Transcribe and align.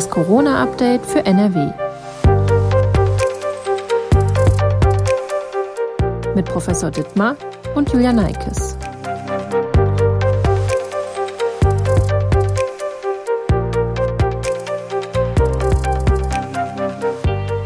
Das 0.00 0.08
Corona-Update 0.08 1.04
für 1.04 1.26
NRW. 1.26 1.74
Mit 6.34 6.46
Professor 6.46 6.90
Dittmar 6.90 7.36
und 7.74 7.92
Julia 7.92 8.10
Neikes. 8.10 8.78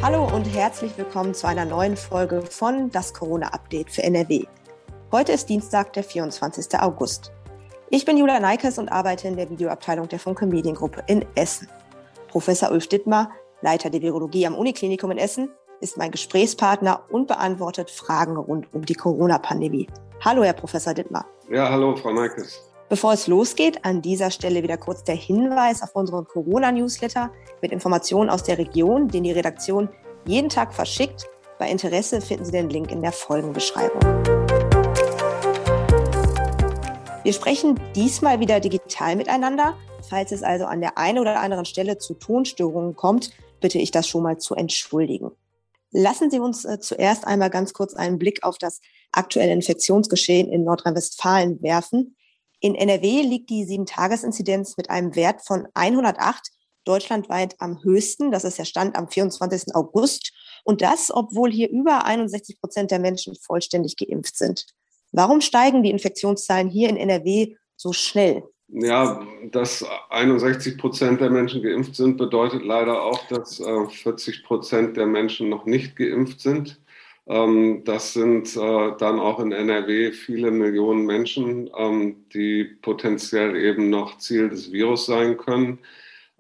Hallo 0.03 0.25
und 0.35 0.45
herzlich 0.46 0.98
willkommen 0.98 1.35
zu 1.35 1.46
einer 1.46 1.64
neuen 1.64 1.96
Folge 1.96 2.43
von 2.43 2.91
Das 2.91 3.14
Corona-Update 3.14 3.91
für 3.91 4.03
NRW. 4.03 4.43
Heute 5.12 5.30
ist 5.30 5.48
Dienstag, 5.48 5.93
der 5.93 6.03
24. 6.03 6.80
August. 6.80 7.30
Ich 7.91 8.05
bin 8.05 8.16
Julia 8.16 8.41
Neikes 8.41 8.79
und 8.79 8.89
arbeite 8.89 9.29
in 9.29 9.36
der 9.36 9.48
Videoabteilung 9.48 10.08
der 10.08 10.18
Funke 10.18 10.46
Mediengruppe 10.46 11.04
in 11.07 11.25
Essen. 11.36 11.68
Professor 12.34 12.72
Ulf 12.72 12.88
Dittmar, 12.88 13.30
Leiter 13.62 13.90
der 13.90 14.02
Virologie 14.02 14.44
am 14.44 14.56
Uniklinikum 14.56 15.12
in 15.12 15.18
Essen, 15.18 15.50
ist 15.80 15.96
mein 15.96 16.11
Gesprächspartner 16.11 17.04
und 17.08 17.29
beantwortet 17.29 17.93
Fragen 17.93 18.36
rund 18.36 18.66
um 18.74 18.84
die 18.84 18.94
Corona-Pandemie. 18.94 19.86
Hallo, 20.20 20.43
Herr 20.43 20.52
Professor 20.52 20.94
Dittmar. 20.94 21.26
Ja, 21.48 21.70
hallo, 21.70 21.94
Frau 21.94 22.12
Neikes. 22.12 22.60
Bevor 22.88 23.12
es 23.12 23.29
losgeht, 23.29 23.84
an 23.84 24.02
dieser 24.02 24.32
Stelle 24.32 24.64
wieder 24.64 24.76
kurz 24.76 25.04
der 25.04 25.14
Hinweis 25.14 25.80
auf 25.80 25.94
unseren 25.94 26.24
Corona-Newsletter 26.24 27.30
mit 27.62 27.70
Informationen 27.70 28.29
aus 28.29 28.43
der 28.43 28.58
Region, 28.58 29.07
den 29.07 29.22
die 29.22 29.30
Redaktion 29.30 29.88
jeden 30.26 30.48
Tag 30.48 30.74
verschickt. 30.74 31.29
Bei 31.60 31.71
Interesse 31.71 32.20
finden 32.20 32.46
Sie 32.46 32.50
den 32.50 32.69
Link 32.69 32.91
in 32.91 33.00
der 33.00 33.12
Folgenbeschreibung. 33.12 34.02
Wir 37.22 37.32
sprechen 37.32 37.78
diesmal 37.94 38.41
wieder 38.41 38.58
digital 38.58 39.14
miteinander. 39.14 39.77
Falls 40.08 40.33
es 40.33 40.42
also 40.42 40.67
an 40.67 40.81
der 40.81 40.98
einen 40.98 41.19
oder 41.19 41.41
anderen 41.41 41.64
Stelle 41.64 41.98
zu 41.98 42.14
Tonstörungen 42.14 42.94
kommt, 42.94 43.30
bitte 43.60 43.78
ich 43.78 43.91
das 43.91 44.06
schon 44.08 44.22
mal 44.22 44.38
zu 44.38 44.55
entschuldigen. 44.55 45.30
Lassen 45.91 46.30
Sie 46.30 46.41
uns 46.41 46.64
äh, 46.64 46.80
zuerst 46.80 47.27
einmal 47.27 47.50
ganz 47.50 47.72
kurz 47.72 47.94
einen 47.94 48.19
Blick 48.19 48.42
auf 48.42 48.58
das 48.58 48.80
aktuelle 49.12 49.52
Infektionsgeschehen 49.52 50.50
in 50.50 50.64
Nordrhein-Westfalen 50.64 51.62
werfen. 51.62 52.16
In 52.60 52.75
NRW 52.75 53.22
liegt 53.22 53.48
die 53.50 53.64
Sieben-Tages-Inzidenz 53.64 54.77
mit 54.77 54.91
einem 54.91 55.14
Wert 55.14 55.42
von 55.42 55.69
108 55.75 56.50
deutschlandweit 56.84 57.55
am 57.60 57.82
höchsten. 57.82 58.30
Das 58.30 58.44
ist 58.44 58.58
der 58.58 58.64
Stand 58.64 58.97
am 58.97 59.08
24. 59.08 59.75
August. 59.75 60.32
Und 60.64 60.82
das, 60.82 61.10
obwohl 61.12 61.50
hier 61.50 61.70
über 61.70 62.05
61 62.05 62.60
Prozent 62.60 62.91
der 62.91 62.98
Menschen 62.98 63.36
vollständig 63.36 63.97
geimpft 63.97 64.36
sind. 64.36 64.66
Warum 65.12 65.41
steigen 65.41 65.82
die 65.82 65.91
Infektionszahlen 65.91 66.69
hier 66.69 66.88
in 66.88 66.97
NRW 66.97 67.55
so 67.77 67.92
schnell? 67.92 68.42
Ja, 68.77 69.25
dass 69.53 69.84
61 70.11 70.78
Prozent 70.78 71.20
der 71.20 71.30
Menschen 71.30 71.62
geimpft 71.62 71.94
sind, 71.94 72.17
bedeutet 72.17 72.64
leider 72.64 73.03
auch, 73.03 73.28
dass 73.28 73.58
40 73.58 74.39
äh, 74.41 74.42
Prozent 74.42 74.97
der 74.97 75.06
Menschen 75.06 75.48
noch 75.48 75.64
nicht 75.64 75.94
geimpft 75.94 76.41
sind. 76.41 76.81
Ähm, 77.28 77.83
das 77.84 78.14
sind 78.14 78.56
äh, 78.56 78.92
dann 78.98 79.20
auch 79.20 79.39
in 79.39 79.53
NRW 79.53 80.11
viele 80.11 80.50
Millionen 80.50 81.06
Menschen, 81.06 81.70
ähm, 81.77 82.27
die 82.34 82.64
potenziell 82.64 83.55
eben 83.56 83.91
noch 83.91 84.19
Ziel 84.19 84.48
des 84.48 84.72
Virus 84.72 85.06
sein 85.06 85.36
können. 85.36 85.78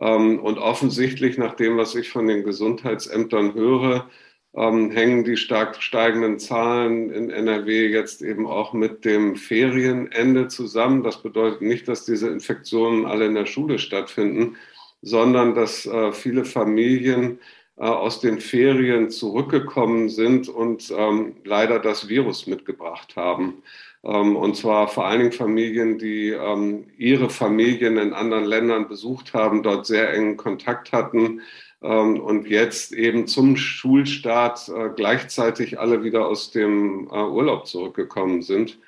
Ähm, 0.00 0.40
und 0.40 0.58
offensichtlich, 0.58 1.38
nach 1.38 1.54
dem, 1.54 1.76
was 1.76 1.94
ich 1.94 2.10
von 2.10 2.26
den 2.26 2.42
Gesundheitsämtern 2.42 3.54
höre, 3.54 4.10
ähm, 4.56 4.90
hängen 4.90 5.24
die 5.24 5.36
stark 5.36 5.82
steigenden 5.82 6.38
Zahlen 6.38 7.10
in 7.10 7.30
NRW 7.30 7.88
jetzt 7.88 8.22
eben 8.22 8.46
auch 8.46 8.72
mit 8.72 9.04
dem 9.04 9.36
Ferienende 9.36 10.48
zusammen. 10.48 11.02
Das 11.02 11.22
bedeutet 11.22 11.62
nicht, 11.62 11.88
dass 11.88 12.04
diese 12.04 12.28
Infektionen 12.28 13.04
alle 13.04 13.26
in 13.26 13.34
der 13.34 13.46
Schule 13.46 13.78
stattfinden, 13.78 14.56
sondern 15.02 15.54
dass 15.54 15.86
äh, 15.86 16.12
viele 16.12 16.44
Familien 16.44 17.40
äh, 17.76 17.82
aus 17.84 18.20
den 18.20 18.40
Ferien 18.40 19.10
zurückgekommen 19.10 20.08
sind 20.08 20.48
und 20.48 20.92
ähm, 20.96 21.36
leider 21.44 21.80
das 21.80 22.08
Virus 22.08 22.46
mitgebracht 22.46 23.16
haben. 23.16 23.62
Ähm, 24.04 24.36
und 24.36 24.56
zwar 24.56 24.86
vor 24.86 25.06
allen 25.06 25.20
Dingen 25.20 25.32
Familien, 25.32 25.98
die 25.98 26.28
ähm, 26.28 26.86
ihre 26.96 27.28
Familien 27.30 27.96
in 27.96 28.12
anderen 28.12 28.44
Ländern 28.44 28.86
besucht 28.86 29.34
haben, 29.34 29.64
dort 29.64 29.86
sehr 29.86 30.12
engen 30.12 30.36
Kontakt 30.36 30.92
hatten, 30.92 31.40
und 31.84 32.48
jetzt 32.48 32.92
eben 32.92 33.26
zum 33.26 33.56
Schulstart 33.56 34.70
äh, 34.70 34.88
gleichzeitig 34.96 35.78
alle 35.78 36.02
wieder 36.02 36.26
aus 36.26 36.50
dem 36.50 37.08
äh, 37.12 37.16
Urlaub 37.16 37.66
zurückgekommen 37.66 38.40
sind 38.40 38.78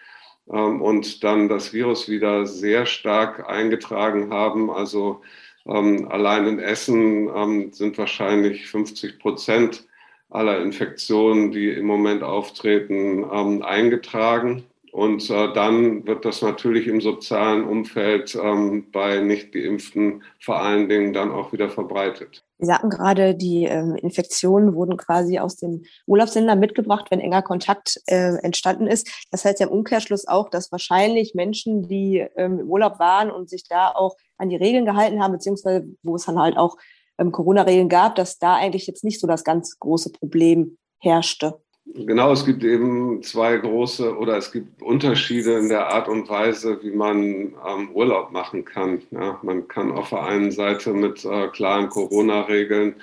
ähm, 0.51 0.81
und 0.81 1.23
dann 1.23 1.49
das 1.51 1.75
Virus 1.75 2.09
wieder 2.09 2.47
sehr 2.47 2.87
stark 2.87 3.49
eingetragen 3.49 4.33
haben. 4.33 4.71
Also 4.71 5.21
ähm, 5.67 6.09
allein 6.09 6.47
in 6.47 6.59
Essen 6.59 7.73
sind 7.73 7.99
wahrscheinlich 7.99 8.67
50 8.67 9.19
Prozent 9.19 9.87
aller 10.31 10.61
Infektionen, 10.61 11.51
die 11.53 11.69
im 11.69 11.87
Moment 11.87 12.23
auftreten, 12.23 13.25
eingetragen. 13.63 14.65
Und 14.97 15.29
äh, 15.29 15.53
dann 15.53 16.07
wird 16.07 16.25
das 16.25 16.41
natürlich 16.41 16.87
im 16.87 17.03
sozialen 17.03 17.65
Umfeld 17.65 18.35
ähm, 18.35 18.91
bei 18.91 19.21
Nicht-Geimpften 19.21 20.23
vor 20.41 20.59
allen 20.59 20.89
Dingen 20.89 21.13
dann 21.13 21.33
auch 21.33 21.53
wieder 21.53 21.69
verbreitet. 21.69 22.43
Sie 22.57 22.65
sagten 22.65 22.89
gerade, 22.89 23.35
die 23.35 23.65
ähm, 23.65 23.97
Infektionen 23.97 24.75
wurden 24.75 24.97
quasi 24.97 25.39
aus 25.39 25.57
den 25.57 25.85
Urlaubsländern 26.07 26.59
mitgebracht, 26.59 27.09
wenn 27.11 27.21
enger 27.21 27.43
Kontakt 27.43 28.01
äh, 28.07 28.37
entstanden 28.39 28.87
ist. 28.87 29.27
Das 29.31 29.45
heißt 29.45 29.61
ja 29.61 29.67
im 29.67 29.73
Umkehrschluss 29.75 30.27
auch, 30.27 30.49
dass 30.49 30.73
wahrscheinlich 30.73 31.35
Menschen, 31.35 31.87
die 31.87 32.27
ähm, 32.35 32.61
im 32.61 32.71
Urlaub 32.71 32.99
waren 32.99 33.31
und 33.31 33.51
sich 33.51 33.69
da 33.69 33.91
auch 33.91 34.17
an 34.39 34.49
die 34.49 34.57
Regeln 34.57 34.87
gehalten 34.87 35.23
haben, 35.23 35.33
beziehungsweise 35.33 35.87
wo 36.03 36.17
es 36.17 36.25
dann 36.25 36.39
halt 36.39 36.57
auch 36.57 36.79
ähm, 37.19 37.33
Corona-Regeln 37.33 37.91
gab, 37.91 38.15
dass 38.15 38.39
da 38.39 38.55
eigentlich 38.55 38.87
jetzt 38.87 39.05
nicht 39.05 39.21
so 39.21 39.27
das 39.27 39.45
ganz 39.45 39.79
große 39.79 40.11
Problem 40.13 40.79
herrschte. 41.01 41.61
Genau, 41.95 42.33
es 42.33 42.45
gibt 42.45 42.65
eben 42.65 43.23
zwei 43.23 43.57
große 43.57 44.17
oder 44.17 44.37
es 44.37 44.51
gibt 44.51 44.83
Unterschiede 44.83 45.57
in 45.59 45.69
der 45.69 45.89
Art 45.95 46.09
und 46.09 46.29
Weise, 46.29 46.83
wie 46.83 46.91
man 46.91 47.55
ähm, 47.67 47.91
Urlaub 47.95 48.33
machen 48.33 48.65
kann. 48.65 49.03
Ja, 49.13 49.39
man 49.43 49.69
kann 49.69 49.93
auf 49.93 50.11
der 50.11 50.25
einen 50.25 50.51
Seite 50.51 50.93
mit 50.93 51.25
äh, 51.25 51.49
klaren 51.49 51.89
Corona-Regeln 51.89 52.97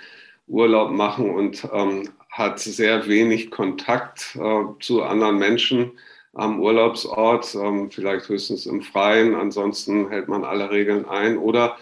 Urlaub 0.48 0.92
machen 0.92 1.30
und 1.34 1.68
ähm, 1.74 2.10
hat 2.30 2.60
sehr 2.60 3.08
wenig 3.08 3.52
Kontakt 3.52 4.38
äh, 4.40 4.64
zu 4.82 5.02
anderen 5.04 5.40
Menschen 5.40 5.92
am 6.34 6.60
Urlaubsort, 6.60 7.56
ähm, 7.56 7.90
vielleicht 7.90 8.28
höchstens 8.28 8.66
im 8.66 8.82
Freien. 8.82 9.34
Ansonsten 9.34 10.10
hält 10.10 10.28
man 10.28 10.44
alle 10.44 10.72
Regeln 10.72 11.06
ein. 11.06 11.38
Oder 11.38 11.78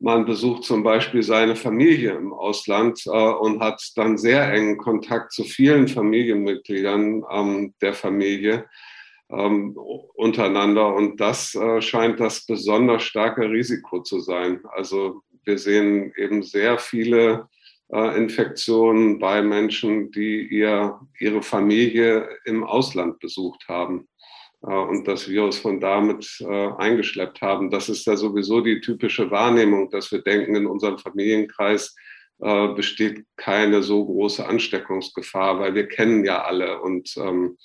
man 0.00 0.24
besucht 0.24 0.64
zum 0.64 0.82
Beispiel 0.82 1.22
seine 1.22 1.56
Familie 1.56 2.12
im 2.12 2.32
Ausland 2.32 3.02
äh, 3.06 3.10
und 3.10 3.60
hat 3.60 3.82
dann 3.96 4.16
sehr 4.16 4.52
engen 4.52 4.78
Kontakt 4.78 5.32
zu 5.32 5.44
vielen 5.44 5.88
Familienmitgliedern 5.88 7.24
ähm, 7.30 7.74
der 7.80 7.94
Familie 7.94 8.66
ähm, 9.30 9.76
untereinander. 10.14 10.94
Und 10.94 11.20
das 11.20 11.54
äh, 11.54 11.82
scheint 11.82 12.20
das 12.20 12.46
besonders 12.46 13.02
starke 13.02 13.50
Risiko 13.50 14.02
zu 14.02 14.20
sein. 14.20 14.60
Also 14.70 15.22
wir 15.44 15.58
sehen 15.58 16.12
eben 16.16 16.42
sehr 16.42 16.78
viele 16.78 17.48
äh, 17.90 18.16
Infektionen 18.16 19.18
bei 19.18 19.42
Menschen, 19.42 20.12
die 20.12 20.46
ihr, 20.46 21.00
ihre 21.18 21.42
Familie 21.42 22.28
im 22.44 22.62
Ausland 22.62 23.18
besucht 23.18 23.66
haben. 23.68 24.06
Äh, 24.62 24.72
und 24.72 25.06
das 25.06 25.28
Virus 25.28 25.58
von 25.58 25.80
damit 25.80 26.40
äh, 26.40 26.68
eingeschleppt 26.78 27.40
haben. 27.42 27.70
Das 27.70 27.88
ist 27.88 28.06
ja 28.06 28.16
sowieso 28.16 28.60
die 28.60 28.80
typische 28.80 29.30
Wahrnehmung, 29.30 29.90
dass 29.90 30.10
wir 30.12 30.22
denken, 30.22 30.54
in 30.54 30.66
unserem 30.66 30.98
Familienkreis 30.98 31.94
äh, 32.40 32.68
besteht 32.68 33.24
keine 33.36 33.82
so 33.82 34.04
große 34.04 34.46
Ansteckungsgefahr, 34.46 35.58
weil 35.60 35.74
wir 35.74 35.88
kennen 35.88 36.24
ja 36.24 36.42
alle 36.42 36.80
und 36.80 37.16
ähm, 37.16 37.56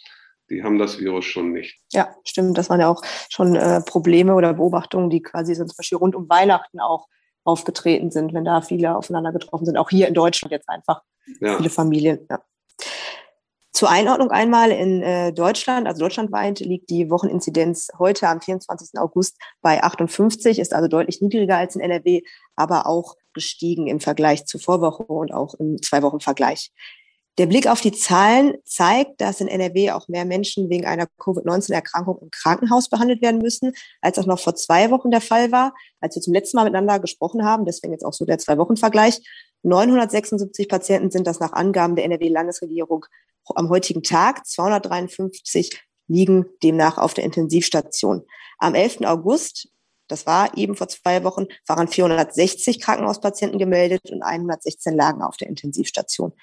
die 0.50 0.64
haben 0.64 0.78
das 0.78 1.00
Virus 1.00 1.26
schon 1.26 1.52
nicht. 1.54 1.80
Ja, 1.94 2.14
stimmt. 2.26 2.58
Das 2.58 2.70
waren 2.70 2.80
ja 2.80 2.90
auch 2.90 3.02
schon 3.30 3.56
äh, 3.56 3.82
Probleme 3.82 4.36
oder 4.36 4.54
Beobachtungen, 4.54 5.10
die 5.10 5.22
quasi 5.22 5.56
so 5.56 5.66
zum 5.66 5.78
Beispiel 5.78 5.98
rund 5.98 6.16
um 6.16 6.30
Weihnachten 6.30 6.80
auch 6.80 7.08
aufgetreten 7.44 8.12
sind, 8.12 8.34
wenn 8.34 8.46
da 8.46 8.62
viele 8.62 8.96
aufeinander 8.96 9.32
getroffen 9.32 9.66
sind. 9.66 9.78
Auch 9.78 9.90
hier 9.90 10.08
in 10.08 10.14
Deutschland 10.14 10.52
jetzt 10.52 10.70
einfach 10.70 11.02
ja. 11.40 11.58
viele 11.58 11.70
Familien. 11.70 12.26
Ja. 12.30 12.42
Zur 13.74 13.90
Einordnung 13.90 14.30
einmal 14.30 14.70
in 14.70 15.02
äh, 15.02 15.34
Deutschland, 15.34 15.88
also 15.88 16.00
deutschlandweit 16.00 16.60
liegt 16.60 16.92
die 16.92 17.10
Wocheninzidenz 17.10 17.90
heute 17.98 18.28
am 18.28 18.40
24. 18.40 19.00
August 19.00 19.38
bei 19.62 19.82
58, 19.82 20.60
ist 20.60 20.76
also 20.76 20.88
deutlich 20.88 21.22
niedriger 21.22 21.58
als 21.58 21.76
in 21.76 21.82
NRW, 21.82 22.22
aber 22.56 22.86
auch 22.86 23.16
gestiegen 23.34 23.88
im 23.88 24.00
Vergleich 24.00 24.46
zur 24.46 24.62
Vorwoche 24.62 25.04
und 25.06 25.34
auch 25.34 25.56
im 25.56 25.82
Zwei-Wochen-Vergleich. 25.82 26.72
Der 27.40 27.48
Blick 27.48 27.66
auf 27.66 27.82
die 27.82 27.92
Zahlen 27.92 28.54
zeigt, 28.64 29.20
dass 29.20 29.42
in 29.42 29.48
NRW 29.48 29.90
auch 29.90 30.08
mehr 30.08 30.24
Menschen 30.24 30.70
wegen 30.70 30.86
einer 30.86 31.08
Covid-19-Erkrankung 31.18 32.20
im 32.22 32.30
Krankenhaus 32.30 32.90
behandelt 32.90 33.24
werden 33.24 33.42
müssen, 33.42 33.74
als 34.02 34.18
das 34.18 34.28
noch 34.28 34.40
vor 34.40 34.54
zwei 34.54 34.92
Wochen 34.92 35.10
der 35.10 35.22
Fall 35.22 35.52
war, 35.52 35.74
als 36.00 36.16
wir 36.16 36.22
zum 36.22 36.36
letzten 36.36 36.58
Mal 36.58 36.66
miteinander 36.66 37.00
gesprochen 37.00 37.44
haben. 37.44 37.66
Deswegen 37.66 37.92
jetzt 37.92 38.06
auch 38.06 38.14
so 38.14 38.26
der 38.26 38.38
Zwei-Wochen-Vergleich. 38.38 39.20
976 39.64 40.70
Patienten 40.70 41.12
sind 41.12 41.28
das 41.28 41.40
nach 41.40 41.54
Angaben 41.54 41.96
der 41.96 42.06
NRW-Landesregierung 42.06 43.06
am 43.56 43.70
heutigen 43.70 44.04
Tag. 44.04 44.46
253 44.46 45.82
liegen 46.08 46.46
demnach 46.62 46.98
auf 46.98 47.14
der 47.14 47.24
Intensivstation. 47.24 48.24
Am 48.60 48.76
11. 48.76 49.02
August 49.06 49.70
das 50.08 50.26
war 50.26 50.58
eben 50.58 50.76
vor 50.76 50.88
zwei 50.88 51.24
Wochen, 51.24 51.48
waren 51.66 51.88
460 51.88 52.80
Krankenhauspatienten 52.80 53.58
gemeldet 53.58 54.12
und 54.12 54.22
116 54.22 54.96
lagen 54.96 55.22
auf 55.22 55.38
der 55.38 55.48
Intensivstation. 55.48 56.34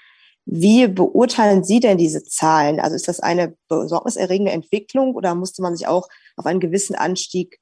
Wie 0.46 0.88
beurteilen 0.88 1.62
Sie 1.62 1.80
denn 1.80 1.98
diese 1.98 2.24
Zahlen? 2.24 2.80
Also 2.80 2.96
ist 2.96 3.06
das 3.06 3.20
eine 3.20 3.56
besorgniserregende 3.68 4.52
Entwicklung 4.52 5.14
oder 5.14 5.34
musste 5.34 5.62
man 5.62 5.76
sich 5.76 5.86
auch 5.86 6.08
auf 6.36 6.46
einen 6.46 6.60
gewissen 6.60 6.96
Anstieg 6.96 7.60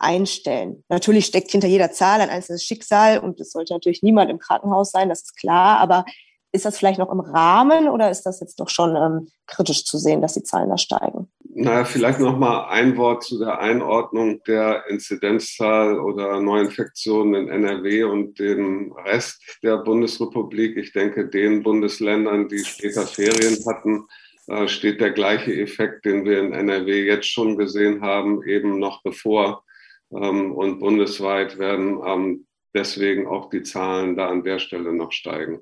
einstellen? 0.00 0.84
Natürlich 0.88 1.26
steckt 1.26 1.50
hinter 1.50 1.68
jeder 1.68 1.92
Zahl 1.92 2.20
ein 2.20 2.30
einzelnes 2.30 2.64
Schicksal 2.64 3.18
und 3.18 3.40
es 3.40 3.52
sollte 3.52 3.72
natürlich 3.72 4.02
niemand 4.02 4.30
im 4.30 4.38
Krankenhaus 4.38 4.90
sein, 4.90 5.08
das 5.08 5.22
ist 5.22 5.36
klar, 5.36 5.78
aber 5.78 6.04
ist 6.52 6.64
das 6.64 6.78
vielleicht 6.78 6.98
noch 6.98 7.12
im 7.12 7.20
Rahmen 7.20 7.88
oder 7.88 8.10
ist 8.10 8.22
das 8.22 8.40
jetzt 8.40 8.58
doch 8.58 8.68
schon 8.68 8.96
ähm, 8.96 9.28
kritisch 9.46 9.84
zu 9.84 9.98
sehen, 9.98 10.20
dass 10.20 10.34
die 10.34 10.42
Zahlen 10.42 10.68
da 10.68 10.78
steigen? 10.78 11.30
Naja, 11.52 11.84
vielleicht 11.84 12.20
noch 12.20 12.38
mal 12.38 12.68
ein 12.68 12.96
Wort 12.96 13.24
zu 13.24 13.38
der 13.38 13.58
Einordnung 13.60 14.42
der 14.44 14.84
Inzidenzzahl 14.88 15.98
oder 15.98 16.40
Neuinfektionen 16.40 17.34
in 17.34 17.64
NRW 17.64 18.04
und 18.04 18.38
dem 18.38 18.92
Rest 18.92 19.58
der 19.62 19.78
Bundesrepublik. 19.78 20.76
Ich 20.76 20.92
denke, 20.92 21.28
den 21.28 21.62
Bundesländern, 21.62 22.48
die 22.48 22.64
später 22.64 23.06
Ferien 23.06 23.58
hatten, 23.66 24.06
äh, 24.46 24.68
steht 24.68 25.00
der 25.00 25.10
gleiche 25.10 25.52
Effekt, 25.54 26.04
den 26.04 26.24
wir 26.24 26.40
in 26.40 26.52
NRW 26.52 27.04
jetzt 27.04 27.26
schon 27.26 27.56
gesehen 27.56 28.00
haben, 28.00 28.42
eben 28.44 28.78
noch 28.78 29.02
bevor. 29.02 29.64
Ähm, 30.12 30.52
und 30.52 30.78
bundesweit 30.78 31.58
werden 31.58 32.00
ähm, 32.04 32.46
deswegen 32.74 33.26
auch 33.26 33.50
die 33.50 33.62
Zahlen 33.62 34.16
da 34.16 34.28
an 34.28 34.44
der 34.44 34.58
Stelle 34.58 34.92
noch 34.92 35.12
steigen. 35.12 35.60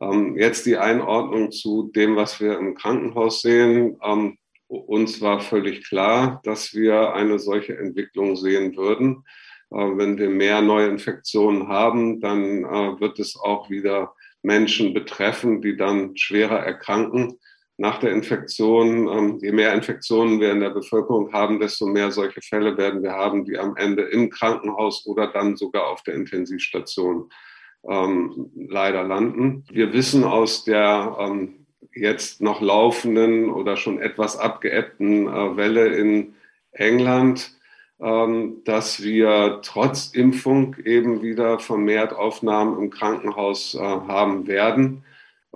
Ähm, 0.00 0.36
jetzt 0.36 0.66
die 0.66 0.76
Einordnung 0.76 1.50
zu 1.50 1.90
dem, 1.94 2.16
was 2.16 2.40
wir 2.40 2.58
im 2.58 2.74
Krankenhaus 2.74 3.42
sehen. 3.42 3.98
Uns 4.68 5.20
war 5.20 5.40
völlig 5.40 5.88
klar, 5.88 6.40
dass 6.44 6.74
wir 6.74 7.14
eine 7.14 7.38
solche 7.38 7.78
Entwicklung 7.78 8.36
sehen 8.36 8.76
würden. 8.76 9.24
Äh, 9.70 9.76
wenn 9.76 10.18
wir 10.18 10.28
mehr 10.28 10.60
Neuinfektionen 10.60 11.68
haben, 11.68 12.20
dann 12.20 12.64
äh, 12.64 13.00
wird 13.00 13.18
es 13.18 13.36
auch 13.36 13.70
wieder 13.70 14.14
Menschen 14.42 14.94
betreffen, 14.94 15.60
die 15.60 15.76
dann 15.76 16.16
schwerer 16.16 16.60
erkranken 16.60 17.38
nach 17.78 17.98
der 17.98 18.12
Infektion. 18.12 19.08
Ähm, 19.08 19.38
je 19.40 19.52
mehr 19.52 19.74
Infektionen 19.74 20.40
wir 20.40 20.52
in 20.52 20.60
der 20.60 20.70
Bevölkerung 20.70 21.32
haben, 21.32 21.60
desto 21.60 21.86
mehr 21.86 22.10
solche 22.10 22.40
Fälle 22.40 22.76
werden 22.76 23.02
wir 23.02 23.12
haben, 23.12 23.44
die 23.44 23.58
am 23.58 23.76
Ende 23.76 24.02
im 24.02 24.30
Krankenhaus 24.30 25.06
oder 25.06 25.28
dann 25.28 25.56
sogar 25.56 25.88
auf 25.88 26.02
der 26.02 26.14
Intensivstation 26.14 27.30
ähm, 27.88 28.50
leider 28.56 29.04
landen. 29.04 29.64
Wir 29.70 29.92
wissen 29.92 30.24
aus 30.24 30.64
der 30.64 31.16
ähm, 31.20 31.66
jetzt 31.94 32.40
noch 32.40 32.60
laufenden 32.60 33.50
oder 33.50 33.76
schon 33.76 34.00
etwas 34.00 34.38
abgeebbten 34.38 35.28
äh, 35.28 35.56
Welle 35.56 35.88
in 35.88 36.34
England, 36.72 37.52
dass 37.98 39.02
wir 39.02 39.60
trotz 39.62 40.08
Impfung 40.08 40.76
eben 40.84 41.22
wieder 41.22 41.58
vermehrt 41.58 42.12
Aufnahmen 42.12 42.78
im 42.78 42.90
Krankenhaus 42.90 43.74
äh, 43.74 43.78
haben 43.78 44.46
werden. 44.46 45.02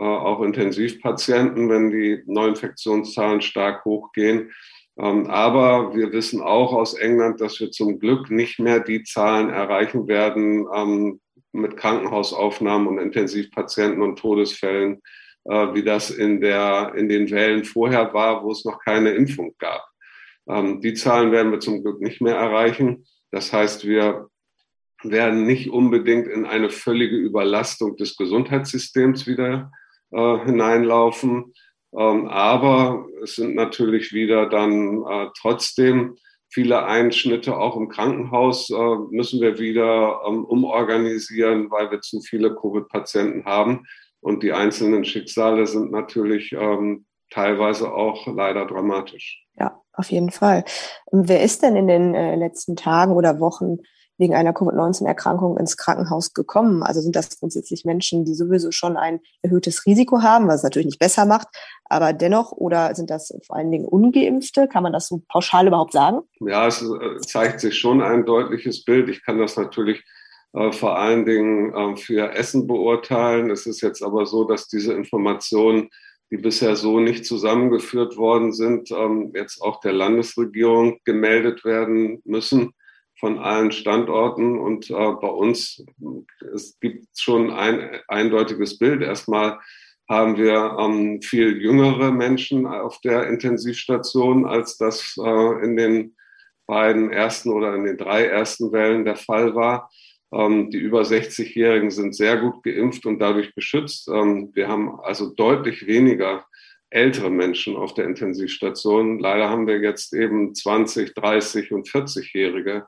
Äh, 0.00 0.02
auch 0.02 0.40
Intensivpatienten, 0.40 1.68
wenn 1.68 1.90
die 1.90 2.22
Neuinfektionszahlen 2.24 3.42
stark 3.42 3.84
hochgehen. 3.84 4.50
Ähm, 4.98 5.26
aber 5.26 5.94
wir 5.94 6.10
wissen 6.12 6.40
auch 6.40 6.72
aus 6.72 6.94
England, 6.94 7.42
dass 7.42 7.60
wir 7.60 7.70
zum 7.70 7.98
Glück 7.98 8.30
nicht 8.30 8.58
mehr 8.58 8.80
die 8.80 9.02
Zahlen 9.02 9.50
erreichen 9.50 10.08
werden, 10.08 10.66
ähm, 10.74 11.20
mit 11.52 11.76
Krankenhausaufnahmen 11.76 12.88
und 12.88 12.98
Intensivpatienten 12.98 14.00
und 14.00 14.18
Todesfällen, 14.18 15.02
äh, 15.44 15.74
wie 15.74 15.82
das 15.82 16.10
in, 16.10 16.40
der, 16.40 16.94
in 16.96 17.10
den 17.10 17.30
Wellen 17.30 17.64
vorher 17.64 18.14
war, 18.14 18.42
wo 18.42 18.52
es 18.52 18.64
noch 18.64 18.78
keine 18.82 19.10
Impfung 19.10 19.54
gab. 19.58 19.86
Ähm, 20.48 20.80
die 20.80 20.94
Zahlen 20.94 21.30
werden 21.30 21.52
wir 21.52 21.60
zum 21.60 21.82
Glück 21.82 22.00
nicht 22.00 22.22
mehr 22.22 22.36
erreichen. 22.36 23.04
Das 23.32 23.52
heißt, 23.52 23.86
wir 23.86 24.28
werden 25.02 25.44
nicht 25.44 25.68
unbedingt 25.68 26.26
in 26.26 26.46
eine 26.46 26.70
völlige 26.70 27.16
Überlastung 27.16 27.98
des 27.98 28.16
Gesundheitssystems 28.16 29.26
wieder 29.26 29.70
äh, 30.12 30.38
hineinlaufen. 30.44 31.52
Ähm, 31.92 32.28
aber 32.28 33.06
es 33.22 33.36
sind 33.36 33.54
natürlich 33.54 34.12
wieder 34.12 34.48
dann 34.48 35.02
äh, 35.04 35.26
trotzdem 35.40 36.16
viele 36.48 36.84
Einschnitte 36.84 37.56
auch 37.56 37.76
im 37.76 37.88
Krankenhaus 37.88 38.70
äh, 38.70 38.96
müssen 39.10 39.40
wir 39.40 39.58
wieder 39.58 40.20
ähm, 40.26 40.44
umorganisieren, 40.44 41.70
weil 41.70 41.90
wir 41.90 42.00
zu 42.00 42.20
viele 42.20 42.54
Covid-Patienten 42.54 43.44
haben. 43.44 43.86
Und 44.20 44.42
die 44.42 44.52
einzelnen 44.52 45.04
Schicksale 45.04 45.66
sind 45.66 45.90
natürlich 45.90 46.52
ähm, 46.52 47.06
teilweise 47.30 47.92
auch 47.92 48.26
leider 48.26 48.66
dramatisch. 48.66 49.46
Ja, 49.54 49.80
auf 49.92 50.10
jeden 50.10 50.30
Fall. 50.30 50.64
Wer 51.10 51.42
ist 51.42 51.62
denn 51.62 51.76
in 51.76 51.86
den 51.86 52.14
äh, 52.14 52.36
letzten 52.36 52.76
Tagen 52.76 53.12
oder 53.12 53.40
Wochen 53.40 53.78
wegen 54.20 54.34
einer 54.34 54.52
Covid-19-Erkrankung 54.52 55.56
ins 55.56 55.76
Krankenhaus 55.76 56.34
gekommen? 56.34 56.82
Also 56.82 57.00
sind 57.00 57.16
das 57.16 57.40
grundsätzlich 57.40 57.84
Menschen, 57.84 58.24
die 58.24 58.34
sowieso 58.34 58.70
schon 58.70 58.96
ein 58.96 59.20
erhöhtes 59.42 59.86
Risiko 59.86 60.22
haben, 60.22 60.46
was 60.46 60.56
es 60.56 60.62
natürlich 60.62 60.86
nicht 60.86 60.98
besser 60.98 61.24
macht, 61.24 61.48
aber 61.86 62.12
dennoch, 62.12 62.52
oder 62.52 62.94
sind 62.94 63.10
das 63.10 63.34
vor 63.46 63.56
allen 63.56 63.72
Dingen 63.72 63.86
ungeimpfte? 63.86 64.68
Kann 64.68 64.82
man 64.82 64.92
das 64.92 65.08
so 65.08 65.22
pauschal 65.28 65.66
überhaupt 65.66 65.92
sagen? 65.92 66.20
Ja, 66.40 66.68
es 66.68 66.82
äh, 66.82 67.20
zeigt 67.26 67.60
sich 67.60 67.78
schon 67.78 68.02
ein 68.02 68.26
deutliches 68.26 68.84
Bild. 68.84 69.08
Ich 69.08 69.24
kann 69.24 69.38
das 69.38 69.56
natürlich 69.56 70.04
äh, 70.52 70.70
vor 70.70 70.98
allen 70.98 71.24
Dingen 71.24 71.74
äh, 71.74 71.96
für 71.96 72.32
Essen 72.34 72.66
beurteilen. 72.66 73.50
Es 73.50 73.66
ist 73.66 73.80
jetzt 73.80 74.02
aber 74.02 74.26
so, 74.26 74.44
dass 74.44 74.68
diese 74.68 74.92
Informationen 74.92 75.88
die 76.32 76.36
bisher 76.36 76.76
so 76.76 77.00
nicht 77.00 77.24
zusammengeführt 77.24 78.16
worden 78.16 78.52
sind, 78.52 78.92
ähm, 78.92 79.32
jetzt 79.34 79.60
auch 79.60 79.80
der 79.80 79.92
Landesregierung 79.92 81.00
gemeldet 81.04 81.64
werden 81.64 82.22
müssen 82.24 82.72
von 83.20 83.38
allen 83.38 83.70
Standorten. 83.70 84.58
Und 84.58 84.90
äh, 84.90 84.94
bei 84.94 85.28
uns, 85.28 85.84
es 86.52 86.80
gibt 86.80 87.06
schon 87.16 87.50
ein 87.50 88.00
eindeutiges 88.08 88.78
Bild. 88.78 89.02
Erstmal 89.02 89.60
haben 90.08 90.36
wir 90.36 90.76
ähm, 90.80 91.22
viel 91.22 91.58
jüngere 91.62 92.10
Menschen 92.10 92.66
auf 92.66 93.00
der 93.02 93.28
Intensivstation, 93.28 94.44
als 94.44 94.76
das 94.76 95.14
äh, 95.22 95.64
in 95.64 95.76
den 95.76 96.16
beiden 96.66 97.12
ersten 97.12 97.52
oder 97.52 97.74
in 97.74 97.84
den 97.84 97.96
drei 97.96 98.24
ersten 98.24 98.72
Wellen 98.72 99.04
der 99.04 99.16
Fall 99.16 99.54
war. 99.54 99.90
Ähm, 100.32 100.70
die 100.70 100.78
über 100.78 101.02
60-Jährigen 101.02 101.90
sind 101.90 102.14
sehr 102.14 102.38
gut 102.38 102.62
geimpft 102.62 103.04
und 103.04 103.18
dadurch 103.18 103.54
geschützt. 103.54 104.08
Ähm, 104.08 104.50
wir 104.54 104.68
haben 104.68 104.98
also 105.00 105.34
deutlich 105.34 105.86
weniger 105.86 106.44
ältere 106.88 107.30
Menschen 107.30 107.76
auf 107.76 107.94
der 107.94 108.04
Intensivstation. 108.04 109.18
Leider 109.18 109.48
haben 109.48 109.66
wir 109.66 109.80
jetzt 109.80 110.12
eben 110.12 110.54
20, 110.54 111.14
30 111.14 111.72
und 111.72 111.88
40-Jährige 111.88 112.86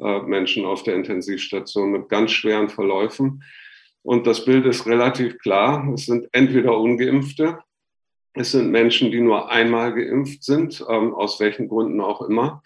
äh, 0.00 0.20
Menschen 0.20 0.64
auf 0.64 0.82
der 0.82 0.94
Intensivstation 0.94 1.92
mit 1.92 2.08
ganz 2.08 2.32
schweren 2.32 2.68
Verläufen. 2.68 3.44
Und 4.02 4.26
das 4.26 4.44
Bild 4.44 4.66
ist 4.66 4.86
relativ 4.86 5.38
klar. 5.38 5.88
Es 5.94 6.06
sind 6.06 6.28
entweder 6.32 6.78
ungeimpfte, 6.78 7.58
es 8.34 8.50
sind 8.50 8.70
Menschen, 8.70 9.10
die 9.12 9.20
nur 9.20 9.50
einmal 9.50 9.94
geimpft 9.94 10.42
sind, 10.42 10.84
ähm, 10.88 11.14
aus 11.14 11.38
welchen 11.38 11.68
Gründen 11.68 12.00
auch 12.00 12.22
immer. 12.22 12.64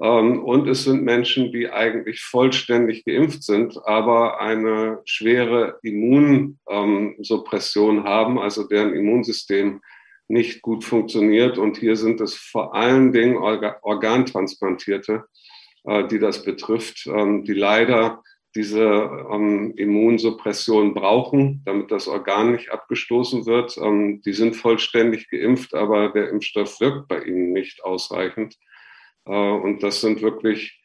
Ähm, 0.00 0.44
und 0.44 0.68
es 0.68 0.84
sind 0.84 1.02
Menschen, 1.02 1.50
die 1.50 1.70
eigentlich 1.70 2.20
vollständig 2.20 3.06
geimpft 3.06 3.42
sind, 3.42 3.78
aber 3.86 4.38
eine 4.40 5.00
schwere 5.06 5.78
Immunsuppression 5.82 8.04
haben, 8.04 8.38
also 8.38 8.68
deren 8.68 8.94
Immunsystem 8.94 9.80
nicht 10.28 10.60
gut 10.60 10.84
funktioniert. 10.84 11.56
Und 11.56 11.78
hier 11.78 11.96
sind 11.96 12.20
es 12.20 12.34
vor 12.34 12.74
allen 12.74 13.12
Dingen 13.12 13.38
Organtransplantierte, 13.38 15.24
die 16.10 16.18
das 16.18 16.44
betrifft, 16.44 17.06
ähm, 17.06 17.44
die 17.44 17.54
leider 17.54 18.22
diese 18.54 18.82
ähm, 18.82 19.74
Immunsuppression 19.76 20.94
brauchen, 20.94 21.62
damit 21.64 21.90
das 21.90 22.08
Organ 22.08 22.52
nicht 22.52 22.70
abgestoßen 22.70 23.46
wird. 23.46 23.76
Ähm, 23.78 24.20
die 24.22 24.32
sind 24.32 24.56
vollständig 24.56 25.28
geimpft, 25.30 25.74
aber 25.74 26.10
der 26.10 26.30
Impfstoff 26.30 26.80
wirkt 26.80 27.08
bei 27.08 27.22
ihnen 27.22 27.52
nicht 27.52 27.84
ausreichend. 27.84 28.56
Äh, 29.26 29.32
und 29.32 29.82
das 29.82 30.00
sind 30.00 30.22
wirklich 30.22 30.82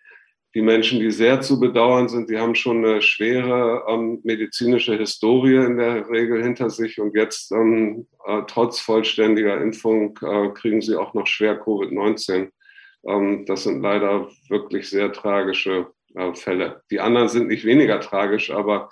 die 0.55 0.61
Menschen, 0.61 0.99
die 0.99 1.09
sehr 1.09 1.41
zu 1.41 1.59
bedauern 1.59 2.09
sind. 2.09 2.29
Die 2.29 2.37
haben 2.37 2.53
schon 2.53 2.85
eine 2.85 3.01
schwere 3.01 3.83
medizinische 4.23 4.95
Historie 4.95 5.55
in 5.55 5.77
der 5.77 6.07
Regel 6.09 6.43
hinter 6.43 6.69
sich 6.69 6.99
und 6.99 7.15
jetzt 7.15 7.51
äh, 7.51 7.95
trotz 8.47 8.79
vollständiger 8.79 9.59
Impfung 9.59 10.19
äh, 10.21 10.49
kriegen 10.49 10.81
sie 10.81 10.95
auch 10.95 11.13
noch 11.13 11.25
schwer 11.25 11.59
Covid-19. 11.59 12.51
Ähm, 13.05 13.45
das 13.45 13.63
sind 13.63 13.81
leider 13.81 14.29
wirklich 14.49 14.89
sehr 14.89 15.11
tragische 15.11 15.87
äh, 16.15 16.33
Fälle. 16.33 16.83
Die 16.91 16.99
anderen 16.99 17.29
sind 17.29 17.47
nicht 17.47 17.65
weniger 17.65 17.99
tragisch, 17.99 18.51
aber 18.51 18.89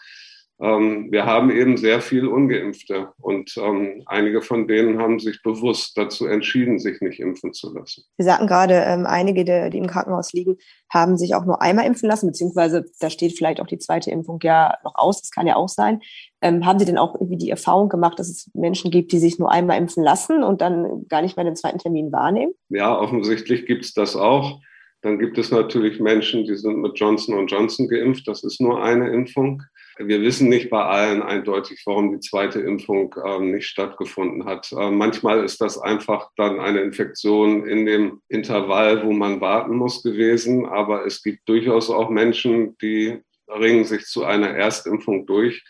ähm, 0.61 1.11
wir 1.11 1.25
haben 1.25 1.49
eben 1.49 1.75
sehr 1.75 2.01
viel 2.01 2.27
Ungeimpfte 2.27 3.09
und 3.17 3.57
ähm, 3.57 4.03
einige 4.05 4.43
von 4.43 4.67
denen 4.67 4.99
haben 4.99 5.17
sich 5.17 5.41
bewusst 5.41 5.97
dazu 5.97 6.27
entschieden, 6.27 6.77
sich 6.77 7.01
nicht 7.01 7.19
impfen 7.19 7.51
zu 7.51 7.73
lassen. 7.73 8.03
Sie 8.19 8.23
sagten 8.23 8.45
gerade, 8.45 8.75
ähm, 8.75 9.07
einige, 9.07 9.43
die, 9.43 9.71
die 9.71 9.79
im 9.79 9.87
Krankenhaus 9.87 10.33
liegen, 10.33 10.57
haben 10.87 11.17
sich 11.17 11.33
auch 11.33 11.45
nur 11.45 11.63
einmal 11.63 11.87
impfen 11.87 12.07
lassen, 12.07 12.27
beziehungsweise 12.27 12.85
da 12.99 13.09
steht 13.09 13.35
vielleicht 13.35 13.59
auch 13.59 13.65
die 13.65 13.79
zweite 13.79 14.11
Impfung 14.11 14.37
ja 14.43 14.75
noch 14.83 14.93
aus, 14.93 15.21
das 15.21 15.31
kann 15.31 15.47
ja 15.47 15.55
auch 15.55 15.69
sein. 15.69 15.99
Ähm, 16.41 16.63
haben 16.63 16.77
Sie 16.77 16.85
denn 16.85 16.99
auch 16.99 17.15
irgendwie 17.15 17.37
die 17.37 17.49
Erfahrung 17.49 17.89
gemacht, 17.89 18.19
dass 18.19 18.29
es 18.29 18.51
Menschen 18.53 18.91
gibt, 18.91 19.11
die 19.13 19.19
sich 19.19 19.39
nur 19.39 19.51
einmal 19.51 19.79
impfen 19.79 20.03
lassen 20.03 20.43
und 20.43 20.61
dann 20.61 21.07
gar 21.07 21.23
nicht 21.23 21.37
mehr 21.37 21.45
den 21.45 21.55
zweiten 21.55 21.79
Termin 21.79 22.11
wahrnehmen? 22.11 22.53
Ja, 22.69 22.95
offensichtlich 22.99 23.65
gibt 23.65 23.85
es 23.85 23.93
das 23.93 24.15
auch. 24.15 24.59
Dann 25.01 25.17
gibt 25.17 25.39
es 25.39 25.49
natürlich 25.49 25.99
Menschen, 25.99 26.43
die 26.43 26.55
sind 26.55 26.77
mit 26.77 26.99
Johnson 26.99 27.47
Johnson 27.47 27.87
geimpft. 27.87 28.27
Das 28.27 28.43
ist 28.43 28.61
nur 28.61 28.83
eine 28.83 29.09
Impfung. 29.09 29.63
Wir 30.07 30.21
wissen 30.21 30.49
nicht 30.49 30.69
bei 30.69 30.83
allen 30.83 31.21
eindeutig, 31.21 31.83
warum 31.85 32.11
die 32.11 32.19
zweite 32.19 32.59
Impfung 32.59 33.13
äh, 33.23 33.39
nicht 33.39 33.67
stattgefunden 33.67 34.45
hat. 34.45 34.71
Äh, 34.71 34.91
manchmal 34.91 35.43
ist 35.43 35.61
das 35.61 35.77
einfach 35.77 36.29
dann 36.35 36.59
eine 36.59 36.81
Infektion 36.81 37.65
in 37.67 37.85
dem 37.85 38.21
Intervall, 38.27 39.05
wo 39.05 39.11
man 39.11 39.41
warten 39.41 39.75
muss 39.75 40.03
gewesen. 40.03 40.65
Aber 40.65 41.05
es 41.05 41.23
gibt 41.23 41.47
durchaus 41.47 41.89
auch 41.89 42.09
Menschen, 42.09 42.77
die 42.79 43.21
ringen 43.47 43.85
sich 43.85 44.05
zu 44.05 44.23
einer 44.23 44.49
Erstimpfung 44.49 45.25
durch 45.25 45.63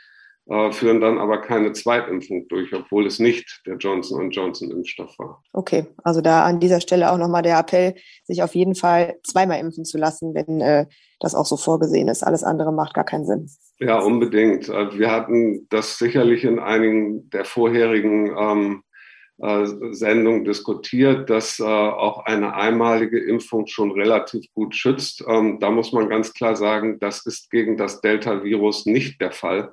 führen 0.72 1.00
dann 1.00 1.18
aber 1.18 1.40
keine 1.40 1.72
Zweitimpfung 1.72 2.48
durch, 2.50 2.74
obwohl 2.74 3.06
es 3.06 3.20
nicht 3.20 3.62
der 3.66 3.78
Johnson 3.78 4.32
Johnson 4.32 4.72
Impfstoff 4.72 5.18
war. 5.18 5.42
Okay, 5.54 5.86
also 6.04 6.20
da 6.20 6.44
an 6.44 6.60
dieser 6.60 6.82
Stelle 6.82 7.12
auch 7.12 7.18
nochmal 7.18 7.44
der 7.44 7.60
Appell, 7.60 7.96
sich 8.26 8.44
auf 8.44 8.56
jeden 8.56 8.76
Fall 8.76 9.18
zweimal 9.24 9.60
impfen 9.60 9.86
zu 9.86 9.98
lassen, 9.98 10.34
wenn 10.34 10.60
äh, 10.60 10.88
das 11.22 11.36
auch 11.36 11.46
so 11.46 11.56
vorgesehen 11.56 12.08
ist. 12.08 12.24
Alles 12.24 12.44
andere 12.44 12.74
macht 12.74 12.94
gar 12.94 13.06
keinen 13.06 13.26
Sinn. 13.26 13.50
Ja, 13.80 14.00
unbedingt. 14.00 14.68
Äh, 14.70 14.98
wir 14.98 15.12
hatten 15.12 15.68
das 15.70 15.98
sicherlich 15.98 16.44
in 16.44 16.60
einigen 16.60 17.30
der 17.30 17.46
vorherigen 17.46 18.36
ähm, 18.38 18.84
äh, 19.42 19.66
Sendungen 19.92 20.44
diskutiert, 20.44 21.30
dass 21.30 21.60
äh, 21.60 21.64
auch 21.64 22.26
eine 22.26 22.54
einmalige 22.54 23.20
Impfung 23.20 23.66
schon 23.68 23.92
relativ 23.92 24.46
gut 24.54 24.76
schützt. 24.76 25.24
Ähm, 25.28 25.60
da 25.60 25.72
muss 25.72 25.94
man 25.94 26.10
ganz 26.10 26.34
klar 26.34 26.56
sagen, 26.56 27.00
das 27.00 27.26
ist 27.26 27.50
gegen 27.50 27.78
das 27.78 28.02
Delta-Virus 28.02 28.86
nicht 28.86 29.20
der 29.22 29.32
Fall. 29.32 29.72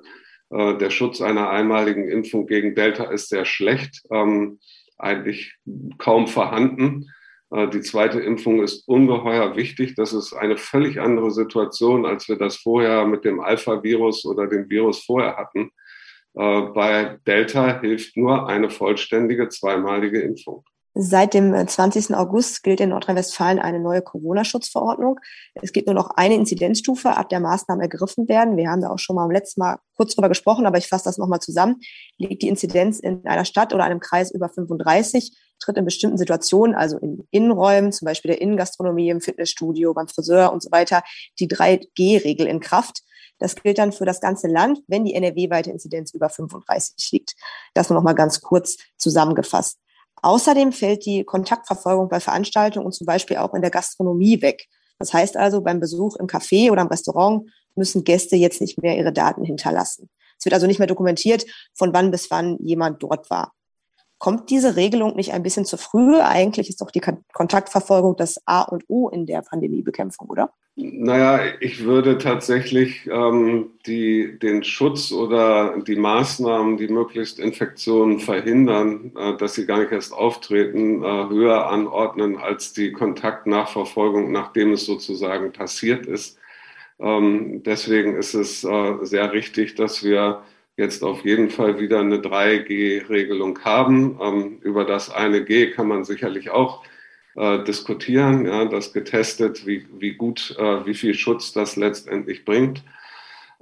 Äh, 0.49 0.77
der 0.77 0.89
Schutz 0.89 1.21
einer 1.21 1.49
einmaligen 1.49 2.09
Impfung 2.09 2.47
gegen 2.47 2.75
Delta 2.75 3.05
ist 3.05 3.29
sehr 3.29 3.45
schlecht, 3.45 4.01
ähm, 4.11 4.59
eigentlich 4.97 5.55
kaum 5.97 6.27
vorhanden. 6.27 7.09
Äh, 7.51 7.67
die 7.69 7.81
zweite 7.81 8.19
Impfung 8.19 8.63
ist 8.63 8.87
ungeheuer 8.87 9.55
wichtig. 9.55 9.95
Das 9.95 10.13
ist 10.13 10.33
eine 10.33 10.57
völlig 10.57 10.99
andere 10.99 11.31
Situation, 11.31 12.05
als 12.05 12.27
wir 12.27 12.37
das 12.37 12.57
vorher 12.57 13.05
mit 13.05 13.25
dem 13.25 13.39
Alpha-Virus 13.39 14.25
oder 14.25 14.47
dem 14.47 14.69
Virus 14.69 15.03
vorher 15.03 15.37
hatten. 15.37 15.71
Äh, 16.35 16.61
bei 16.73 17.19
Delta 17.25 17.79
hilft 17.81 18.17
nur 18.17 18.47
eine 18.47 18.69
vollständige 18.69 19.49
zweimalige 19.49 20.21
Impfung. 20.21 20.63
Seit 21.01 21.33
dem 21.33 21.55
20. 21.65 22.09
Äh, 22.09 22.13
August 22.15 22.61
gilt 22.61 22.81
in 22.81 22.89
Nordrhein-Westfalen 22.89 23.57
eine 23.57 23.79
neue 23.79 24.01
Corona-Schutzverordnung. 24.01 25.17
Es 25.53 25.71
gibt 25.71 25.87
nur 25.87 25.93
noch 25.93 26.09
eine 26.09 26.35
Inzidenzstufe, 26.35 27.15
ab 27.15 27.29
der 27.29 27.39
Maßnahmen 27.39 27.81
ergriffen 27.81 28.27
werden. 28.27 28.57
Wir 28.57 28.69
haben 28.69 28.81
da 28.81 28.89
auch 28.89 28.99
schon 28.99 29.15
mal 29.15 29.23
am 29.23 29.31
letzten 29.31 29.61
Mal 29.61 29.77
kurz 29.95 30.13
drüber 30.13 30.27
gesprochen, 30.27 30.65
aber 30.65 30.77
ich 30.77 30.87
fasse 30.87 31.05
das 31.05 31.17
nochmal 31.17 31.39
zusammen. 31.39 31.77
Liegt 32.17 32.41
die 32.41 32.49
Inzidenz 32.49 32.99
in 32.99 33.25
einer 33.25 33.45
Stadt 33.45 33.73
oder 33.73 33.85
einem 33.85 34.01
Kreis 34.01 34.29
über 34.31 34.49
35, 34.49 35.37
tritt 35.59 35.77
in 35.77 35.85
bestimmten 35.85 36.17
Situationen, 36.17 36.75
also 36.75 36.97
in 36.97 37.25
Innenräumen, 37.31 37.93
zum 37.93 38.05
Beispiel 38.05 38.31
der 38.31 38.41
Innengastronomie, 38.41 39.09
im 39.09 39.21
Fitnessstudio, 39.21 39.93
beim 39.93 40.09
Friseur 40.09 40.51
und 40.51 40.61
so 40.61 40.69
weiter, 40.69 41.01
die 41.39 41.47
3G-Regel 41.47 42.45
in 42.45 42.59
Kraft. 42.59 43.03
Das 43.37 43.55
gilt 43.55 43.77
dann 43.77 43.93
für 43.93 44.03
das 44.03 44.19
ganze 44.19 44.49
Land, 44.49 44.79
wenn 44.87 45.05
die 45.05 45.13
NRW-weite 45.13 45.71
Inzidenz 45.71 46.13
über 46.13 46.27
35 46.27 47.11
liegt. 47.13 47.35
Das 47.73 47.89
nur 47.89 47.95
noch 47.95 48.03
mal 48.03 48.15
ganz 48.15 48.41
kurz 48.41 48.75
zusammengefasst. 48.97 49.79
Außerdem 50.21 50.71
fällt 50.71 51.05
die 51.05 51.23
Kontaktverfolgung 51.23 52.09
bei 52.09 52.19
Veranstaltungen 52.19 52.85
und 52.85 52.93
zum 52.93 53.05
Beispiel 53.05 53.37
auch 53.37 53.53
in 53.53 53.61
der 53.61 53.71
Gastronomie 53.71 54.41
weg. 54.41 54.67
Das 54.99 55.13
heißt 55.13 55.37
also, 55.37 55.61
beim 55.61 55.79
Besuch 55.79 56.17
im 56.17 56.27
Café 56.27 56.71
oder 56.71 56.81
im 56.81 56.87
Restaurant 56.87 57.49
müssen 57.75 58.03
Gäste 58.03 58.35
jetzt 58.35 58.61
nicht 58.61 58.81
mehr 58.81 58.97
ihre 58.97 59.13
Daten 59.13 59.43
hinterlassen. 59.43 60.09
Es 60.37 60.45
wird 60.45 60.53
also 60.53 60.67
nicht 60.67 60.79
mehr 60.79 60.87
dokumentiert, 60.87 61.45
von 61.73 61.93
wann 61.93 62.11
bis 62.11 62.31
wann 62.31 62.57
jemand 62.59 63.01
dort 63.03 63.29
war. 63.29 63.53
Kommt 64.17 64.49
diese 64.49 64.75
Regelung 64.75 65.15
nicht 65.15 65.33
ein 65.33 65.43
bisschen 65.43 65.65
zu 65.65 65.77
früh? 65.77 66.19
Eigentlich 66.19 66.69
ist 66.69 66.81
doch 66.81 66.91
die 66.91 67.01
Kontaktverfolgung 67.33 68.17
das 68.17 68.41
A 68.45 68.63
und 68.63 68.83
O 68.89 69.07
in 69.07 69.25
der 69.25 69.41
Pandemiebekämpfung, 69.41 70.29
oder? 70.29 70.53
Naja, 70.81 71.41
ich 71.59 71.83
würde 71.83 72.17
tatsächlich 72.17 73.05
ähm, 73.11 73.71
die, 73.85 74.39
den 74.39 74.63
Schutz 74.63 75.11
oder 75.11 75.77
die 75.81 75.97
Maßnahmen, 75.97 76.77
die 76.77 76.87
möglichst 76.87 77.37
Infektionen 77.37 78.19
verhindern, 78.21 79.11
äh, 79.17 79.35
dass 79.35 79.55
sie 79.55 79.65
gar 79.65 79.79
nicht 79.79 79.91
erst 79.91 80.13
auftreten, 80.13 81.03
äh, 81.03 81.27
höher 81.27 81.67
anordnen 81.69 82.37
als 82.37 82.71
die 82.71 82.93
Kontaktnachverfolgung, 82.93 84.31
nachdem 84.31 84.71
es 84.71 84.85
sozusagen 84.85 85.51
passiert 85.51 86.05
ist. 86.05 86.39
Ähm, 86.97 87.61
deswegen 87.63 88.15
ist 88.15 88.33
es 88.33 88.63
äh, 88.63 88.99
sehr 89.01 89.33
richtig, 89.33 89.75
dass 89.75 90.01
wir 90.01 90.43
jetzt 90.77 91.03
auf 91.03 91.25
jeden 91.25 91.49
Fall 91.49 91.79
wieder 91.81 91.99
eine 91.99 92.19
3G-Regelung 92.19 93.59
haben. 93.65 94.17
Ähm, 94.21 94.59
über 94.61 94.85
das 94.85 95.09
eine 95.09 95.43
G 95.43 95.71
kann 95.71 95.89
man 95.89 96.05
sicherlich 96.05 96.51
auch 96.51 96.85
äh, 97.39 97.63
diskutieren, 97.63 98.45
ja, 98.45 98.65
das 98.65 98.93
getestet, 98.93 99.65
wie, 99.65 99.87
wie 99.97 100.13
gut, 100.13 100.55
äh, 100.59 100.85
wie 100.85 100.93
viel 100.93 101.13
Schutz 101.13 101.53
das 101.53 101.75
letztendlich 101.75 102.45
bringt. 102.45 102.83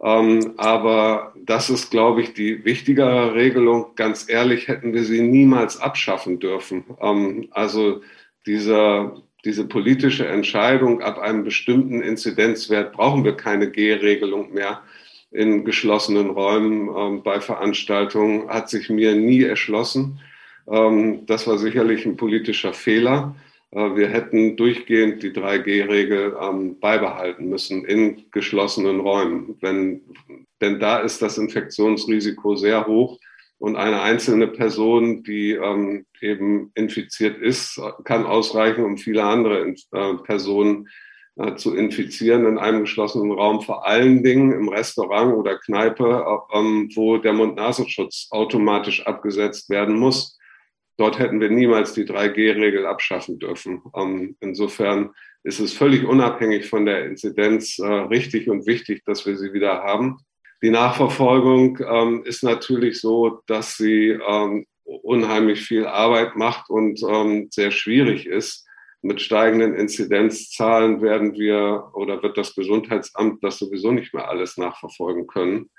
Ähm, 0.03 0.53
aber 0.57 1.33
das 1.45 1.69
ist, 1.69 1.89
glaube 1.91 2.21
ich, 2.21 2.33
die 2.33 2.65
wichtigere 2.65 3.33
Regelung. 3.33 3.95
Ganz 3.95 4.29
ehrlich, 4.29 4.67
hätten 4.67 4.93
wir 4.93 5.03
sie 5.03 5.21
niemals 5.21 5.79
abschaffen 5.79 6.39
dürfen. 6.39 6.83
Ähm, 7.01 7.47
also 7.51 8.01
dieser, 8.45 9.21
diese 9.45 9.65
politische 9.65 10.27
Entscheidung, 10.27 11.01
ab 11.01 11.19
einem 11.19 11.43
bestimmten 11.43 12.01
Inzidenzwert 12.01 12.93
brauchen 12.93 13.23
wir 13.23 13.37
keine 13.37 13.71
G-Regelung 13.71 14.53
mehr 14.53 14.81
in 15.31 15.65
geschlossenen 15.65 16.29
Räumen 16.29 16.89
ähm, 16.95 17.23
bei 17.23 17.41
Veranstaltungen 17.41 18.49
hat 18.49 18.69
sich 18.69 18.89
mir 18.89 19.15
nie 19.15 19.43
erschlossen. 19.43 20.19
Ähm, 20.67 21.25
das 21.25 21.47
war 21.47 21.57
sicherlich 21.57 22.05
ein 22.05 22.17
politischer 22.17 22.73
Fehler. 22.73 23.35
Äh, 23.71 23.95
wir 23.95 24.09
hätten 24.09 24.55
durchgehend 24.57 25.23
die 25.23 25.31
3G-Regel 25.31 26.35
ähm, 26.41 26.79
beibehalten 26.79 27.49
müssen 27.49 27.85
in 27.85 28.25
geschlossenen 28.31 28.99
Räumen. 28.99 29.57
Wenn, 29.61 30.01
denn 30.61 30.79
da 30.79 30.99
ist 30.99 31.21
das 31.21 31.37
Infektionsrisiko 31.37 32.55
sehr 32.55 32.87
hoch. 32.87 33.19
Und 33.59 33.75
eine 33.75 34.01
einzelne 34.01 34.47
Person, 34.47 35.23
die 35.23 35.53
ähm, 35.53 36.05
eben 36.21 36.71
infiziert 36.75 37.39
ist, 37.39 37.81
kann 38.03 38.25
ausreichen, 38.27 38.83
um 38.83 38.97
viele 38.97 39.23
andere 39.23 39.73
äh, 39.93 40.13
Personen 40.23 40.87
äh, 41.37 41.55
zu 41.55 41.75
infizieren 41.75 42.45
in 42.45 42.59
einem 42.59 42.81
geschlossenen 42.81 43.31
Raum, 43.31 43.61
vor 43.61 43.87
allen 43.87 44.23
Dingen 44.23 44.51
im 44.51 44.69
Restaurant 44.69 45.35
oder 45.35 45.57
Kneipe, 45.57 46.25
ähm, 46.53 46.91
wo 46.93 47.17
der 47.17 47.33
Mund-Nasenschutz 47.33 48.27
automatisch 48.29 49.05
abgesetzt 49.07 49.69
werden 49.71 49.97
muss. 49.97 50.36
Dort 50.97 51.19
hätten 51.19 51.39
wir 51.39 51.49
niemals 51.49 51.93
die 51.93 52.05
3G-Regel 52.05 52.85
abschaffen 52.85 53.39
dürfen. 53.39 53.81
Ähm, 53.95 54.35
insofern 54.39 55.11
ist 55.43 55.59
es 55.59 55.73
völlig 55.73 56.05
unabhängig 56.05 56.67
von 56.67 56.85
der 56.85 57.05
Inzidenz 57.05 57.79
äh, 57.79 57.85
richtig 57.85 58.49
und 58.49 58.65
wichtig, 58.65 59.03
dass 59.05 59.25
wir 59.25 59.37
sie 59.37 59.53
wieder 59.53 59.83
haben. 59.83 60.17
Die 60.63 60.71
Nachverfolgung 60.71 61.79
ähm, 61.87 62.23
ist 62.25 62.43
natürlich 62.43 62.99
so, 62.99 63.41
dass 63.45 63.77
sie 63.77 64.17
ähm, 64.27 64.65
unheimlich 64.83 65.61
viel 65.61 65.85
Arbeit 65.85 66.35
macht 66.35 66.69
und 66.69 66.99
sehr 67.53 67.71
schwierig 67.71 68.25
ist 68.25 68.67
mit 69.01 69.21
steigenden 69.21 69.75
Inzidenzzahlen 69.75 71.01
werden 71.01 71.33
wir 71.33 71.91
oder 71.93 72.21
wird 72.23 72.37
das 72.37 72.55
Gesundheitsamt 72.55 73.43
das 73.43 73.59
sowieso 73.59 73.91
nicht 73.91 74.13
mehr 74.13 74.29
alles 74.29 74.57
nachverfolgen 74.57 75.27
können. 75.27 75.69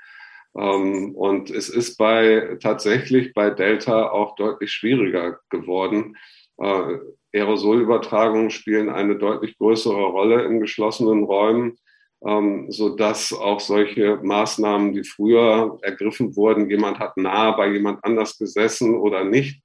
Ähm, 0.58 1.14
und 1.14 1.50
es 1.50 1.68
ist 1.68 1.96
bei 1.96 2.56
tatsächlich 2.60 3.32
bei 3.32 3.50
Delta 3.50 4.10
auch 4.10 4.34
deutlich 4.34 4.72
schwieriger 4.72 5.38
geworden. 5.50 6.16
Äh, 6.58 6.98
Aerosolübertragungen 7.32 8.50
spielen 8.50 8.88
eine 8.88 9.16
deutlich 9.16 9.56
größere 9.58 10.06
Rolle 10.06 10.44
in 10.44 10.60
geschlossenen 10.60 11.24
Räumen, 11.24 11.78
ähm, 12.26 12.72
so 12.72 12.96
dass 12.96 13.32
auch 13.32 13.60
solche 13.60 14.16
Maßnahmen, 14.22 14.92
die 14.92 15.04
früher 15.04 15.78
ergriffen 15.82 16.34
wurden, 16.34 16.68
jemand 16.68 16.98
hat 16.98 17.16
nah 17.16 17.52
bei 17.52 17.68
jemand 17.68 18.04
anders 18.04 18.36
gesessen 18.38 18.96
oder 18.96 19.24
nicht, 19.24 19.62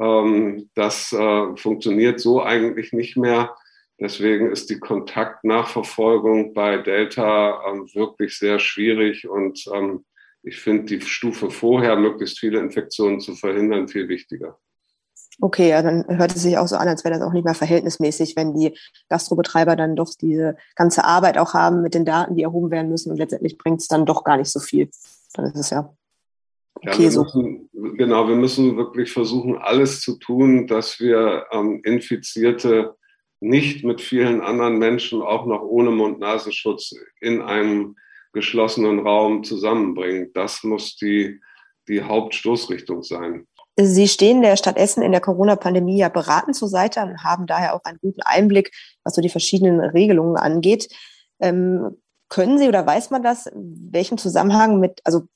ähm, 0.00 0.70
das 0.74 1.12
äh, 1.12 1.56
funktioniert 1.56 2.20
so 2.20 2.42
eigentlich 2.42 2.92
nicht 2.92 3.16
mehr. 3.16 3.56
Deswegen 4.00 4.52
ist 4.52 4.70
die 4.70 4.78
Kontaktnachverfolgung 4.78 6.54
bei 6.54 6.76
Delta 6.76 7.60
ähm, 7.66 7.88
wirklich 7.94 8.38
sehr 8.38 8.60
schwierig 8.60 9.28
und 9.28 9.64
ähm, 9.74 10.04
ich 10.42 10.60
finde 10.60 10.84
die 10.84 11.00
Stufe 11.00 11.50
vorher, 11.50 11.96
möglichst 11.96 12.38
viele 12.38 12.60
Infektionen 12.60 13.20
zu 13.20 13.34
verhindern, 13.34 13.88
viel 13.88 14.08
wichtiger. 14.08 14.58
Okay, 15.40 15.70
ja, 15.70 15.82
dann 15.82 16.04
hört 16.08 16.34
es 16.34 16.42
sich 16.42 16.58
auch 16.58 16.66
so 16.66 16.76
an, 16.76 16.88
als 16.88 17.04
wäre 17.04 17.14
das 17.14 17.22
auch 17.22 17.32
nicht 17.32 17.44
mehr 17.44 17.54
verhältnismäßig, 17.54 18.34
wenn 18.34 18.54
die 18.54 18.76
Gastrobetreiber 19.08 19.76
dann 19.76 19.94
doch 19.94 20.12
diese 20.20 20.56
ganze 20.74 21.04
Arbeit 21.04 21.38
auch 21.38 21.54
haben 21.54 21.82
mit 21.82 21.94
den 21.94 22.04
Daten, 22.04 22.34
die 22.34 22.42
erhoben 22.42 22.72
werden 22.72 22.88
müssen 22.88 23.12
und 23.12 23.18
letztendlich 23.18 23.56
bringt 23.56 23.80
es 23.80 23.86
dann 23.86 24.04
doch 24.04 24.24
gar 24.24 24.36
nicht 24.36 24.50
so 24.50 24.58
viel. 24.58 24.90
Dann 25.34 25.44
ist 25.46 25.56
es 25.56 25.70
ja 25.70 25.94
Okay, 26.86 27.08
ja, 27.08 27.22
müssen, 27.22 27.70
genau, 27.96 28.28
wir 28.28 28.36
müssen 28.36 28.76
wirklich 28.76 29.10
versuchen, 29.10 29.58
alles 29.58 30.00
zu 30.00 30.16
tun, 30.18 30.66
dass 30.68 31.00
wir 31.00 31.46
ähm, 31.50 31.80
Infizierte 31.84 32.94
nicht 33.40 33.84
mit 33.84 34.00
vielen 34.00 34.40
anderen 34.40 34.78
Menschen, 34.78 35.20
auch 35.22 35.46
noch 35.46 35.62
ohne 35.62 35.90
Mund-Nasenschutz, 35.90 36.94
in 37.20 37.42
einem 37.42 37.96
geschlossenen 38.32 39.00
Raum 39.00 39.44
zusammenbringen. 39.44 40.30
Das 40.34 40.62
muss 40.62 40.96
die, 40.96 41.40
die 41.88 42.02
Hauptstoßrichtung 42.02 43.02
sein. 43.02 43.46
Sie 43.80 44.08
stehen 44.08 44.42
der 44.42 44.56
Stadt 44.56 44.76
Essen 44.76 45.02
in 45.02 45.12
der 45.12 45.20
Corona-Pandemie 45.20 45.98
ja 45.98 46.08
beratend 46.08 46.56
zur 46.56 46.68
Seite 46.68 47.00
und 47.00 47.22
haben 47.22 47.46
daher 47.46 47.74
auch 47.74 47.84
einen 47.84 47.98
guten 48.00 48.22
Einblick, 48.22 48.72
was 49.04 49.14
so 49.14 49.22
die 49.22 49.28
verschiedenen 49.28 49.78
Regelungen 49.80 50.36
angeht. 50.36 50.88
Ähm, 51.40 51.96
können 52.28 52.58
Sie 52.58 52.68
oder 52.68 52.84
weiß 52.84 53.10
man 53.10 53.22
das, 53.22 53.48
welchem 53.54 54.18
Zusammenhang 54.18 54.80
mit, 54.80 55.00
also 55.04 55.28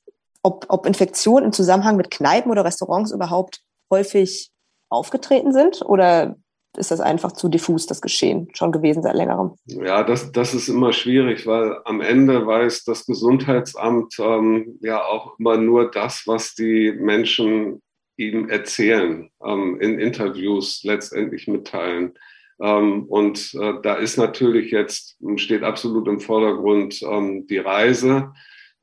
ob, 0.43 0.65
ob 0.67 0.85
Infektionen 0.85 1.45
im 1.45 1.51
Zusammenhang 1.53 1.95
mit 1.95 2.11
Kneipen 2.11 2.51
oder 2.51 2.65
Restaurants 2.65 3.11
überhaupt 3.11 3.61
häufig 3.89 4.51
aufgetreten 4.89 5.53
sind? 5.53 5.81
Oder 5.81 6.35
ist 6.77 6.91
das 6.91 6.99
einfach 6.99 7.31
zu 7.31 7.49
diffus, 7.49 7.85
das 7.85 8.01
Geschehen 8.01 8.47
schon 8.53 8.71
gewesen 8.71 9.03
seit 9.03 9.15
längerem? 9.15 9.55
Ja, 9.65 10.03
das, 10.03 10.31
das 10.31 10.53
ist 10.53 10.67
immer 10.67 10.93
schwierig, 10.93 11.45
weil 11.45 11.77
am 11.85 12.01
Ende 12.01 12.45
weiß 12.45 12.83
das 12.83 13.05
Gesundheitsamt 13.05 14.15
ähm, 14.19 14.79
ja 14.81 15.03
auch 15.03 15.37
immer 15.39 15.57
nur 15.57 15.91
das, 15.91 16.23
was 16.25 16.55
die 16.55 16.91
Menschen 16.91 17.81
ihm 18.17 18.49
erzählen, 18.49 19.29
ähm, 19.45 19.79
in 19.79 19.99
Interviews 19.99 20.81
letztendlich 20.83 21.47
mitteilen. 21.47 22.13
Ähm, 22.61 23.05
und 23.05 23.53
äh, 23.55 23.73
da 23.81 23.95
ist 23.95 24.17
natürlich 24.17 24.71
jetzt, 24.71 25.17
steht 25.37 25.63
absolut 25.63 26.07
im 26.07 26.19
Vordergrund 26.19 27.01
ähm, 27.03 27.47
die 27.47 27.57
Reise 27.57 28.31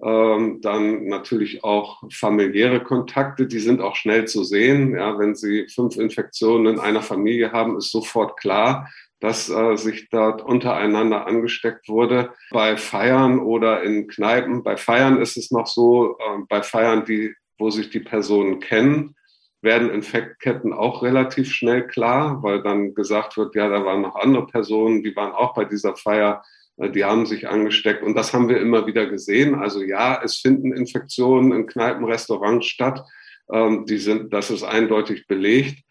ähm, 0.02 0.61
dann 0.61 1.07
natürlich 1.07 1.64
auch 1.64 2.02
familiäre 2.12 2.83
Kontakte, 2.83 3.47
die 3.47 3.59
sind 3.59 3.80
auch 3.80 3.97
schnell 3.97 4.26
zu 4.26 4.45
sehen. 4.45 4.95
Ja, 4.95 5.19
wenn 5.19 5.35
Sie 5.35 5.66
fünf 5.69 5.97
Infektionen 5.97 6.75
in 6.75 6.80
einer 6.80 7.02
Familie 7.02 7.52
haben, 7.52 7.76
ist 7.76 7.90
sofort 7.90 8.38
klar, 8.38 8.88
dass 9.21 9.50
äh, 9.50 9.76
sich 9.76 10.09
dort 10.09 10.42
untereinander 10.42 11.26
angesteckt 11.26 11.88
wurde. 11.88 12.33
Bei 12.50 12.76
Feiern 12.76 13.38
oder 13.38 13.83
in 13.83 14.09
Kneipen, 14.09 14.62
bei 14.62 14.76
Feiern 14.76 15.21
ist 15.21 15.37
es 15.37 15.50
noch 15.50 15.66
so, 15.66 16.16
äh, 16.19 16.42
bei 16.49 16.62
Feiern, 16.62 17.04
die, 17.04 17.35
wo 17.59 17.71
sich 17.71 17.90
die 17.90 18.00
Personen 18.00 18.61
kennen, 18.61 19.14
werden 19.62 19.90
Infektketten 19.90 20.73
auch 20.73 21.02
relativ 21.02 21.52
schnell 21.52 21.87
klar, 21.87 22.42
weil 22.42 22.62
dann 22.62 22.95
gesagt 22.95 23.37
wird, 23.37 23.54
ja, 23.54 23.69
da 23.69 23.85
waren 23.85 24.00
noch 24.00 24.16
andere 24.16 24.47
Personen, 24.47 25.02
die 25.02 25.14
waren 25.14 25.33
auch 25.33 25.52
bei 25.52 25.66
dieser 25.66 25.95
Feier 25.97 26.42
die 26.88 27.04
haben 27.04 27.26
sich 27.26 27.49
angesteckt 27.49 28.02
und 28.02 28.14
das 28.14 28.32
haben 28.32 28.49
wir 28.49 28.60
immer 28.60 28.87
wieder 28.87 29.06
gesehen. 29.06 29.54
Also 29.54 29.82
ja, 29.82 30.20
es 30.22 30.38
finden 30.38 30.72
Infektionen 30.72 31.52
in 31.52 31.66
Kneipen, 31.66 32.04
Restaurants 32.04 32.66
statt. 32.66 33.04
Ähm, 33.52 33.84
die 33.87 33.99
sind, 33.99 34.32
das 34.32 34.50
ist 34.50 34.62
eindeutig 34.62 35.26
belegt. 35.26 35.82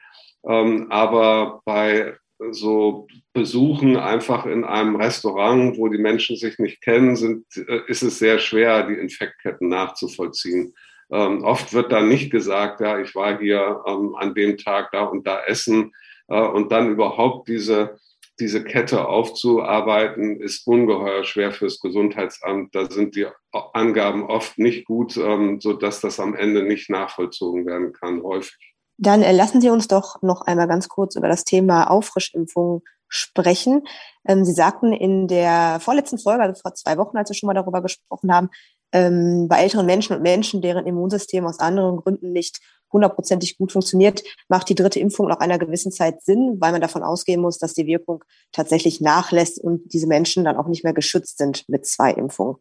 Ähm, 0.48 0.88
aber 0.90 1.62
bei 1.66 2.16
so 2.52 3.08
Besuchen 3.34 3.98
einfach 3.98 4.46
in 4.46 4.64
einem 4.64 4.96
Restaurant, 4.96 5.78
wo 5.78 5.90
die 5.90 5.98
Menschen 5.98 6.38
sich 6.38 6.58
nicht 6.58 6.82
kennen, 6.82 7.16
sind, 7.16 7.46
äh, 7.56 7.82
ist 7.88 8.02
es 8.02 8.20
sehr 8.20 8.40
schwer, 8.40 8.88
die 8.88 8.94
Infektketten 8.94 9.68
nachzuvollziehen. 9.68 10.74
Ähm, 11.12 11.44
oft 11.44 11.74
wird 11.74 11.92
dann 11.92 12.08
nicht 12.08 12.32
gesagt, 12.32 12.82
ja, 12.82 13.00
ich 13.00 13.14
war 13.16 13.40
hier 13.40 13.82
ähm, 13.86 14.16
an 14.16 14.34
dem 14.34 14.58
Tag 14.58 14.92
da 14.92 15.04
und 15.04 15.26
da 15.28 15.44
essen 15.44 15.92
äh, 16.28 16.40
und 16.40 16.72
dann 16.72 16.92
überhaupt 16.92 17.48
diese 17.48 17.98
diese 18.40 18.64
Kette 18.64 19.08
aufzuarbeiten, 19.08 20.40
ist 20.40 20.66
ungeheuer 20.66 21.24
schwer 21.24 21.52
fürs 21.52 21.80
Gesundheitsamt. 21.80 22.74
Da 22.74 22.90
sind 22.90 23.16
die 23.16 23.28
Angaben 23.52 24.24
oft 24.24 24.58
nicht 24.58 24.86
gut, 24.86 25.18
ähm, 25.18 25.60
sodass 25.62 26.02
das 26.02 26.20
am 26.20 26.36
Ende 26.36 26.64
nicht 26.64 26.90
nachvollzogen 26.90 27.66
werden 27.66 27.94
kann, 27.94 28.24
häufig. 28.24 28.76
Dann 28.98 29.22
äh, 29.22 29.32
lassen 29.32 29.62
Sie 29.62 29.70
uns 29.70 29.88
doch 29.88 30.22
noch 30.22 30.42
einmal 30.42 30.68
ganz 30.68 30.90
kurz 30.90 31.16
über 31.16 31.28
das 31.28 31.44
Thema 31.44 31.90
Auffrischimpfung 31.90 32.84
sprechen. 33.08 33.84
Ähm, 34.28 34.46
Sie 34.46 34.54
sagten 34.54 34.94
in 34.94 35.28
der 35.28 35.80
vorletzten 35.80 36.20
Folge, 36.20 36.44
also 36.44 36.62
vor 36.62 36.76
zwei 36.76 36.98
Wochen, 36.98 37.18
als 37.18 37.30
wir 37.30 37.36
schon 37.36 37.48
mal 37.48 37.54
darüber 37.54 37.82
gesprochen 37.82 38.34
haben, 38.34 38.50
ähm, 38.92 39.48
bei 39.48 39.62
älteren 39.62 39.86
Menschen 39.86 40.16
und 40.16 40.22
Menschen, 40.22 40.62
deren 40.62 40.86
Immunsystem 40.86 41.46
aus 41.46 41.60
anderen 41.60 41.98
Gründen 41.98 42.32
nicht 42.32 42.60
hundertprozentig 42.92 43.58
gut 43.58 43.72
funktioniert, 43.72 44.24
macht 44.48 44.70
die 44.70 44.76
dritte 44.76 45.00
Impfung 45.00 45.28
nach 45.28 45.40
einer 45.40 45.58
gewissen 45.58 45.92
Zeit 45.92 46.24
Sinn, 46.24 46.58
weil 46.60 46.72
man 46.72 46.82
davon 46.82 47.04
ausgehen 47.04 47.42
muss, 47.42 47.58
dass 47.58 47.74
die 47.74 47.88
Wirkung 47.88 48.24
tatsächlich 48.52 49.02
nachlässt 49.02 49.60
und 49.60 49.94
diese 49.94 50.08
Menschen 50.08 50.44
dann 50.44 50.58
auch 50.58 50.68
nicht 50.68 50.84
mehr 50.84 50.94
geschützt 50.94 51.38
sind 51.38 51.68
mit 51.68 51.86
zwei 51.86 52.12
Impfungen. 52.12 52.56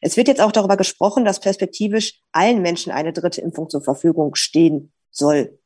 Es 0.00 0.16
wird 0.16 0.28
jetzt 0.28 0.40
auch 0.40 0.52
darüber 0.52 0.76
gesprochen, 0.76 1.24
dass 1.24 1.40
perspektivisch 1.40 2.20
allen 2.32 2.62
Menschen 2.62 2.92
eine 2.92 3.12
dritte 3.12 3.40
Impfung 3.40 3.68
zur 3.68 3.82
Verfügung 3.82 4.34
stehen 4.34 4.92
soll. 5.10 5.58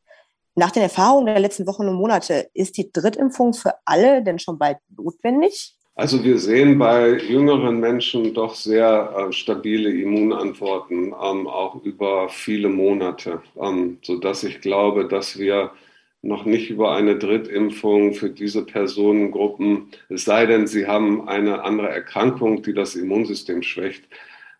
Nach 0.54 0.72
den 0.72 0.82
Erfahrungen 0.82 1.26
der 1.26 1.38
letzten 1.38 1.68
Wochen 1.68 1.86
und 1.86 1.94
Monate 1.94 2.50
ist 2.52 2.76
die 2.76 2.90
Drittimpfung 2.90 3.54
für 3.54 3.74
alle 3.84 4.24
denn 4.24 4.40
schon 4.40 4.58
bald 4.58 4.78
notwendig? 4.96 5.77
Also 5.98 6.22
wir 6.22 6.38
sehen 6.38 6.78
bei 6.78 7.18
jüngeren 7.18 7.80
Menschen 7.80 8.32
doch 8.32 8.54
sehr 8.54 9.28
äh, 9.30 9.32
stabile 9.32 9.90
Immunantworten, 9.90 11.06
ähm, 11.08 11.48
auch 11.48 11.82
über 11.82 12.28
viele 12.28 12.68
Monate, 12.68 13.42
ähm, 13.60 13.98
sodass 14.02 14.44
ich 14.44 14.60
glaube, 14.60 15.08
dass 15.08 15.40
wir 15.40 15.72
noch 16.22 16.44
nicht 16.44 16.70
über 16.70 16.94
eine 16.94 17.18
Drittimpfung 17.18 18.14
für 18.14 18.30
diese 18.30 18.64
Personengruppen, 18.64 19.90
es 20.08 20.24
sei 20.24 20.46
denn, 20.46 20.68
sie 20.68 20.86
haben 20.86 21.26
eine 21.28 21.64
andere 21.64 21.88
Erkrankung, 21.88 22.62
die 22.62 22.74
das 22.74 22.94
Immunsystem 22.94 23.64
schwächt, 23.64 24.04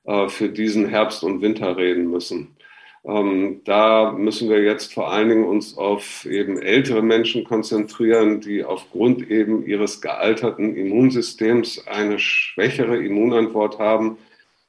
äh, 0.07 0.29
für 0.29 0.49
diesen 0.49 0.89
Herbst 0.89 1.23
und 1.23 1.41
Winter 1.41 1.77
reden 1.77 2.11
müssen. 2.11 2.57
Ähm, 3.05 3.63
da 3.65 4.13
müssen 4.13 4.51
wir 4.51 4.63
jetzt 4.63 4.93
vor 4.93 5.11
allen 5.11 5.29
Dingen 5.29 5.45
uns 5.45 5.77
auf 5.79 6.27
eben 6.27 6.61
ältere 6.61 7.03
Menschen 7.03 7.45
konzentrieren, 7.45 8.41
die 8.41 8.65
aufgrund 8.65 9.31
eben 9.31 9.65
ihres 9.67 10.01
gealterten 10.01 10.77
Immunsystems 10.77 11.87
eine 11.87 12.19
schwächere 12.19 12.97
Immunantwort 12.97 13.79
haben 13.79 14.19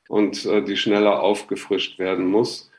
und 0.08 0.46
äh, 0.46 0.62
die 0.64 0.78
schneller 0.78 1.22
aufgefrischt 1.22 2.00
werden 2.00 2.28
muss. 2.28 2.70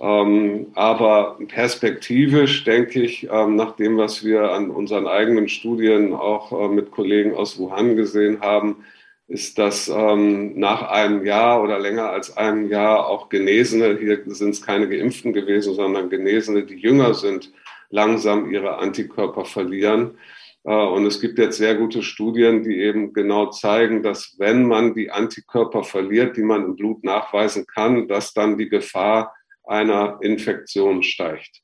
Ähm, 0.00 0.68
aber 0.74 1.38
perspektivisch 1.48 2.62
denke 2.62 3.02
ich, 3.02 3.28
ähm, 3.30 3.56
nach 3.56 3.74
dem, 3.76 3.96
was 3.96 4.24
wir 4.24 4.52
an 4.52 4.70
unseren 4.70 5.08
eigenen 5.08 5.48
Studien 5.48 6.14
auch 6.14 6.52
äh, 6.52 6.68
mit 6.68 6.92
Kollegen 6.92 7.34
aus 7.34 7.58
Wuhan 7.58 7.96
gesehen 7.96 8.40
haben, 8.40 8.84
ist, 9.28 9.58
dass 9.58 9.88
ähm, 9.88 10.58
nach 10.58 10.82
einem 10.82 11.24
Jahr 11.24 11.62
oder 11.62 11.78
länger 11.78 12.10
als 12.10 12.36
einem 12.36 12.70
Jahr 12.70 13.06
auch 13.06 13.28
Genesene, 13.28 13.98
hier 13.98 14.22
sind 14.26 14.50
es 14.50 14.62
keine 14.62 14.88
Geimpften 14.88 15.34
gewesen, 15.34 15.74
sondern 15.74 16.08
Genesene, 16.08 16.64
die 16.64 16.76
jünger 16.76 17.12
sind, 17.12 17.52
langsam 17.90 18.50
ihre 18.50 18.78
Antikörper 18.78 19.44
verlieren. 19.44 20.16
Äh, 20.64 20.72
und 20.72 21.04
es 21.04 21.20
gibt 21.20 21.38
jetzt 21.38 21.58
sehr 21.58 21.74
gute 21.74 22.02
Studien, 22.02 22.62
die 22.62 22.78
eben 22.80 23.12
genau 23.12 23.50
zeigen, 23.50 24.02
dass 24.02 24.36
wenn 24.38 24.66
man 24.66 24.94
die 24.94 25.10
Antikörper 25.10 25.84
verliert, 25.84 26.38
die 26.38 26.42
man 26.42 26.64
im 26.64 26.76
Blut 26.76 27.04
nachweisen 27.04 27.66
kann, 27.66 28.08
dass 28.08 28.32
dann 28.32 28.56
die 28.56 28.70
Gefahr 28.70 29.34
einer 29.64 30.18
Infektion 30.22 31.02
steigt. 31.02 31.60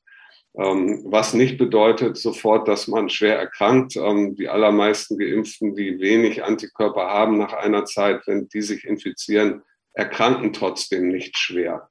Ähm, 0.57 1.01
was 1.05 1.33
nicht 1.33 1.57
bedeutet 1.57 2.15
sofort, 2.17 2.67
dass 2.67 2.87
man 2.87 3.09
schwer 3.09 3.37
erkrankt. 3.37 3.97
Ähm, 3.97 4.35
die 4.35 4.47
allermeisten 4.47 5.17
Geimpften, 5.17 5.75
die 5.75 5.99
wenig 5.99 6.43
Antikörper 6.43 7.07
haben 7.07 7.37
nach 7.37 7.53
einer 7.53 7.85
Zeit, 7.85 8.21
wenn 8.25 8.47
die 8.47 8.61
sich 8.61 8.85
infizieren, 8.85 9.63
erkranken 9.93 10.53
trotzdem 10.53 11.09
nicht 11.09 11.37
schwer. 11.37 11.89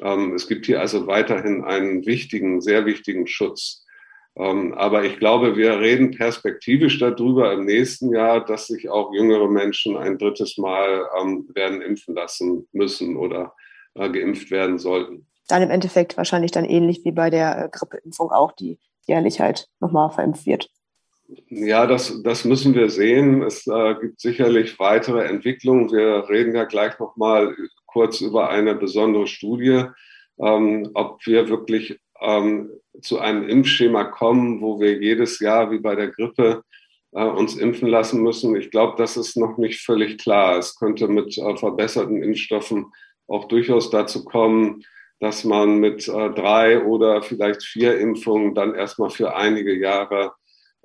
Ähm, 0.00 0.34
es 0.34 0.48
gibt 0.48 0.64
hier 0.64 0.80
also 0.80 1.06
weiterhin 1.06 1.64
einen 1.64 2.06
wichtigen, 2.06 2.62
sehr 2.62 2.86
wichtigen 2.86 3.26
Schutz. 3.26 3.82
aber 4.38 5.04
ich 5.04 5.18
glaube, 5.18 5.56
wir 5.56 5.80
reden 5.80 6.10
perspektivisch 6.10 6.98
darüber 6.98 7.54
im 7.54 7.64
nächsten 7.64 8.12
Jahr, 8.12 8.44
dass 8.44 8.66
sich 8.66 8.90
auch 8.90 9.14
jüngere 9.14 9.48
Menschen 9.48 9.96
ein 9.96 10.18
drittes 10.18 10.58
Mal 10.58 11.08
werden 11.54 11.80
impfen 11.80 12.14
lassen 12.14 12.68
müssen 12.72 13.16
oder 13.16 13.54
äh, 13.94 14.10
geimpft 14.10 14.50
werden 14.50 14.78
sollten 14.78 15.26
dann 15.48 15.62
im 15.62 15.70
Endeffekt 15.70 16.16
wahrscheinlich 16.16 16.50
dann 16.50 16.64
ähnlich 16.64 17.04
wie 17.04 17.12
bei 17.12 17.30
der 17.30 17.64
äh, 17.64 17.68
Grippeimpfung 17.70 18.30
auch, 18.30 18.52
die 18.52 18.78
jährlich 19.06 19.40
halt 19.40 19.68
nochmal 19.80 20.10
verimpft 20.10 20.46
wird. 20.46 20.70
Ja, 21.48 21.86
das, 21.86 22.22
das 22.22 22.44
müssen 22.44 22.74
wir 22.74 22.88
sehen. 22.88 23.42
Es 23.42 23.66
äh, 23.66 23.94
gibt 24.00 24.20
sicherlich 24.20 24.78
weitere 24.78 25.24
Entwicklungen. 25.24 25.90
Wir 25.90 26.28
reden 26.28 26.54
ja 26.54 26.64
gleich 26.64 26.98
nochmal 26.98 27.56
kurz 27.86 28.20
über 28.20 28.50
eine 28.50 28.74
besondere 28.74 29.26
Studie, 29.26 29.84
ähm, 30.38 30.90
ob 30.94 31.24
wir 31.26 31.48
wirklich 31.48 31.98
ähm, 32.20 32.70
zu 33.00 33.18
einem 33.18 33.48
Impfschema 33.48 34.04
kommen, 34.04 34.60
wo 34.60 34.80
wir 34.80 35.00
jedes 35.02 35.40
Jahr 35.40 35.70
wie 35.70 35.78
bei 35.78 35.96
der 35.96 36.08
Grippe 36.08 36.62
äh, 37.12 37.24
uns 37.24 37.56
impfen 37.56 37.88
lassen 37.88 38.22
müssen. 38.22 38.54
Ich 38.56 38.70
glaube, 38.70 38.94
das 38.96 39.16
ist 39.16 39.36
noch 39.36 39.58
nicht 39.58 39.80
völlig 39.80 40.18
klar. 40.18 40.58
Es 40.58 40.76
könnte 40.76 41.08
mit 41.08 41.36
äh, 41.38 41.56
verbesserten 41.56 42.22
Impfstoffen 42.22 42.92
auch 43.26 43.48
durchaus 43.48 43.90
dazu 43.90 44.24
kommen, 44.24 44.84
dass 45.20 45.44
man 45.44 45.78
mit 45.78 46.08
äh, 46.08 46.30
drei 46.30 46.84
oder 46.84 47.22
vielleicht 47.22 47.62
vier 47.62 47.98
Impfungen 47.98 48.54
dann 48.54 48.74
erstmal 48.74 49.10
für 49.10 49.34
einige 49.34 49.74
Jahre 49.74 50.32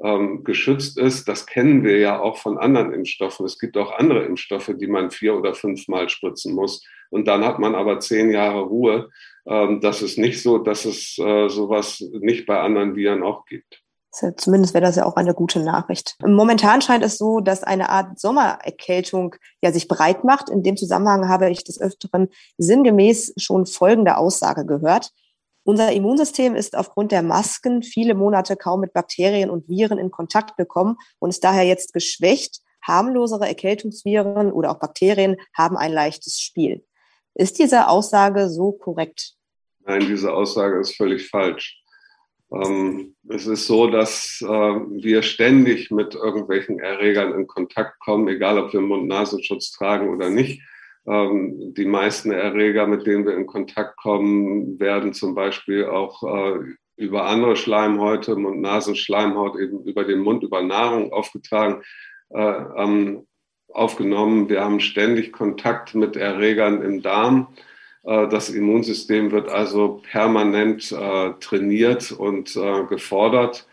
ähm, 0.04 0.44
geschützt 0.44 0.98
ist. 0.98 1.28
Das 1.28 1.46
kennen 1.46 1.84
wir 1.84 1.98
ja 1.98 2.20
auch 2.20 2.38
von 2.38 2.58
anderen 2.58 2.94
Impfstoffen. 2.94 3.46
Es 3.46 3.60
gibt 3.60 3.78
auch 3.78 3.92
andere 3.92 4.24
Impfstoffe, 4.24 4.72
die 4.76 4.88
man 4.88 5.12
vier 5.12 5.36
oder 5.36 5.54
fünfmal 5.54 6.10
spritzen 6.10 6.54
muss. 6.56 6.86
Und 7.10 7.28
dann 7.28 7.46
hat 7.46 7.60
man 7.60 7.76
aber 7.76 8.00
zehn 8.00 8.32
Jahre 8.32 8.62
Ruhe. 8.62 9.10
Ähm, 9.46 9.82
das 9.82 10.02
ist 10.02 10.18
nicht 10.18 10.42
so, 10.42 10.58
dass 10.58 10.86
es 10.86 11.18
äh, 11.18 11.50
sowas 11.50 12.00
nicht 12.00 12.46
bei 12.46 12.60
anderen 12.60 12.96
Viren 12.96 13.24
auch 13.24 13.46
gibt. 13.46 13.82
Zumindest 14.12 14.74
wäre 14.74 14.84
das 14.84 14.98
ja 14.98 15.06
auch 15.06 15.16
eine 15.16 15.34
gute 15.34 15.60
Nachricht. 15.60 16.18
Momentan 16.22 16.82
scheint 16.82 17.04
es 17.04 17.18
so, 17.18 17.40
dass 17.40 17.64
eine 17.64 17.90
Art 17.90 18.20
Sommererkältung 18.20 19.36
ja 19.62 19.72
sich 19.72 19.88
breit 19.88 20.26
macht. 20.26 20.50
In 20.50 20.64
dem 20.64 20.76
Zusammenhang 20.76 21.30
habe 21.30 21.50
ich 21.50 21.64
des 21.64 21.80
Öfteren 21.80 22.28
sinngemäß 22.58 23.34
schon 23.38 23.66
folgende 23.66 24.18
Aussage 24.18 24.66
gehört. 24.66 25.12
Unser 25.64 25.92
Immunsystem 25.94 26.56
ist 26.56 26.76
aufgrund 26.76 27.12
der 27.12 27.22
Masken 27.22 27.84
viele 27.84 28.14
Monate 28.14 28.58
kaum 28.58 28.82
mit 28.82 28.94
Bakterien 28.94 29.50
und 29.50 29.70
Viren 29.70 29.98
in 29.98 30.12
Kontakt 30.12 30.58
gekommen 30.58 30.98
und 31.20 31.30
ist 31.30 31.44
daher 31.44 31.64
jetzt 31.64 31.94
geschwächt. 31.94 32.60
Harmlosere 32.82 33.48
Erkältungsviren 33.48 34.52
oder 34.52 34.72
auch 34.72 34.80
Bakterien 34.80 35.38
haben 35.56 35.78
ein 35.78 35.94
leichtes 35.94 36.40
Spiel. 36.40 36.84
Ist 37.36 37.60
diese 37.60 37.88
Aussage 37.88 38.50
so 38.50 38.72
korrekt? 38.72 39.36
Nein, 39.86 40.02
diese 40.02 40.34
Aussage 40.34 40.80
ist 40.80 40.96
völlig 40.96 41.30
falsch. 41.30 41.81
Ähm, 42.54 43.16
es 43.30 43.48
ist 43.48 43.68
so, 43.68 43.88
dass 43.88 44.42
äh, 44.42 44.48
wir 44.48 45.22
ständig 45.22 45.90
mit 45.92 46.16
irgendwelchen 46.16 46.80
Erregern 46.80 47.34
in 47.34 47.48
Kontakt 47.48 48.00
kommen, 48.00 48.28
egal 48.28 48.58
ob 48.60 48.74
wir 48.74 48.82
Mund-Nasenschutz 48.82 49.72
tragen 49.72 50.10
oder 50.10 50.30
nicht. 50.30 50.62
Ähm, 51.08 51.74
die 51.74 51.86
meisten 51.86 52.32
Erreger, 52.32 52.88
mit 52.88 53.08
denen 53.08 53.26
wir 53.26 53.36
in 53.36 53.48
Kontakt 53.48 53.98
kommen, 53.98 54.80
werden 54.80 55.14
zum 55.14 55.34
Beispiel 55.34 55.86
auch 55.86 56.22
äh, 56.24 56.60
über 56.98 57.26
andere 57.26 57.56
Schleimhäute, 57.56 58.36
Mund-Nasen-Schleimhaut 58.36 59.58
eben 59.58 59.84
über 59.86 60.04
den 60.04 60.20
Mund, 60.20 60.44
über 60.44 60.62
Nahrung 60.62 61.12
aufgetragen, 61.14 61.82
äh, 62.30 62.64
ähm, 62.78 63.28
aufgenommen. 63.70 64.50
Wir 64.50 64.62
haben 64.62 64.80
ständig 64.80 65.32
Kontakt 65.32 65.96
mit 65.96 66.18
Erregern 66.18 66.82
im 66.84 67.02
Darm. 67.02 67.56
Äh, 68.04 68.28
das 68.28 68.50
Immunsystem 68.50 69.32
wird 69.32 69.50
also 69.50 70.02
permanent 70.12 70.92
äh, 70.92 71.32
trainiert 71.40 72.12
und 72.12 72.56
äh, 72.56 72.84
gefordert, 72.86 73.68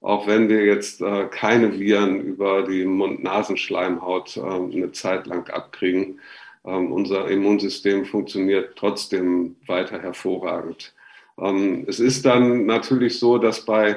auch 0.00 0.26
wenn 0.26 0.50
wir 0.50 0.66
jetzt 0.66 1.02
keine 1.30 1.78
Viren 1.80 2.20
über 2.20 2.62
die 2.64 2.84
Mund-Nasen-Schleimhaut 2.84 4.36
eine 4.36 4.92
Zeit 4.92 5.26
lang 5.26 5.48
abkriegen. 5.48 6.20
Ähm, 6.66 6.92
unser 6.92 7.30
Immunsystem 7.30 8.04
funktioniert 8.04 8.76
trotzdem 8.76 9.56
weiter 9.66 10.02
hervorragend. 10.02 10.92
Ähm, 11.38 11.86
es 11.88 12.00
ist 12.00 12.26
dann 12.26 12.66
natürlich 12.66 13.18
so, 13.18 13.38
dass 13.38 13.64
bei, 13.64 13.96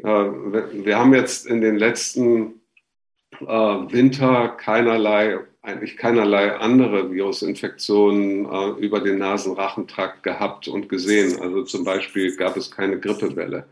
wir 0.00 0.96
haben 0.96 1.12
jetzt 1.12 1.46
in 1.46 1.60
den 1.60 1.76
letzten 1.76 2.60
Winter 3.40 4.48
keinerlei 4.48 5.38
eigentlich 5.68 5.96
keinerlei 5.96 6.56
andere 6.56 7.12
Virusinfektionen 7.12 8.46
äh, 8.46 8.80
über 8.80 9.00
den 9.00 9.18
Nasenrachentrakt 9.18 10.22
gehabt 10.22 10.66
und 10.66 10.88
gesehen. 10.88 11.40
Also 11.40 11.62
zum 11.64 11.84
Beispiel 11.84 12.34
gab 12.36 12.56
es 12.56 12.70
keine 12.70 12.98
Grippewelle. 12.98 13.64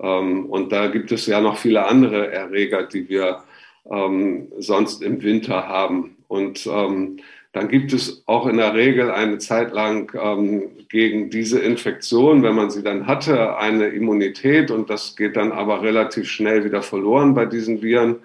Ähm, 0.00 0.46
und 0.46 0.72
da 0.72 0.86
gibt 0.86 1.12
es 1.12 1.26
ja 1.26 1.40
noch 1.40 1.58
viele 1.58 1.84
andere 1.86 2.32
Erreger, 2.32 2.84
die 2.84 3.08
wir 3.08 3.42
ähm, 3.90 4.48
sonst 4.58 5.02
im 5.02 5.22
Winter 5.22 5.68
haben. 5.68 6.16
Und 6.28 6.66
ähm, 6.66 7.18
dann 7.52 7.68
gibt 7.68 7.92
es 7.92 8.22
auch 8.26 8.46
in 8.46 8.58
der 8.58 8.74
Regel 8.74 9.10
eine 9.10 9.38
Zeit 9.38 9.72
lang 9.72 10.12
ähm, 10.14 10.62
gegen 10.88 11.30
diese 11.30 11.58
Infektion, 11.58 12.42
wenn 12.42 12.54
man 12.54 12.70
sie 12.70 12.82
dann 12.82 13.06
hatte, 13.06 13.56
eine 13.56 13.88
Immunität 13.88 14.70
und 14.70 14.88
das 14.88 15.16
geht 15.16 15.36
dann 15.36 15.52
aber 15.52 15.82
relativ 15.82 16.30
schnell 16.30 16.64
wieder 16.64 16.82
verloren 16.82 17.34
bei 17.34 17.46
diesen 17.46 17.82
Viren 17.82 18.16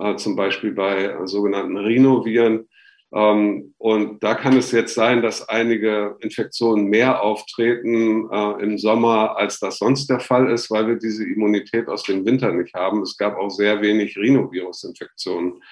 äh, 0.00 0.16
zum 0.16 0.36
Beispiel 0.36 0.72
bei 0.72 1.14
sogenannten 1.26 1.76
Rhinoviren. 1.76 2.68
Ähm, 3.12 3.74
und 3.78 4.22
da 4.22 4.34
kann 4.34 4.56
es 4.56 4.70
jetzt 4.72 4.94
sein, 4.94 5.20
dass 5.20 5.48
einige 5.48 6.16
Infektionen 6.20 6.86
mehr 6.86 7.22
auftreten 7.22 8.28
äh, 8.30 8.62
im 8.62 8.78
Sommer, 8.78 9.36
als 9.36 9.58
das 9.58 9.78
sonst 9.78 10.08
der 10.08 10.20
Fall 10.20 10.50
ist, 10.50 10.70
weil 10.70 10.86
wir 10.86 10.96
diese 10.96 11.24
Immunität 11.24 11.88
aus 11.88 12.04
dem 12.04 12.24
Winter 12.24 12.52
nicht 12.52 12.74
haben. 12.74 13.02
Es 13.02 13.16
gab 13.16 13.36
auch 13.36 13.50
sehr 13.50 13.82
wenig 13.82 14.16
Rhinovirus-Infektionen. 14.16 15.62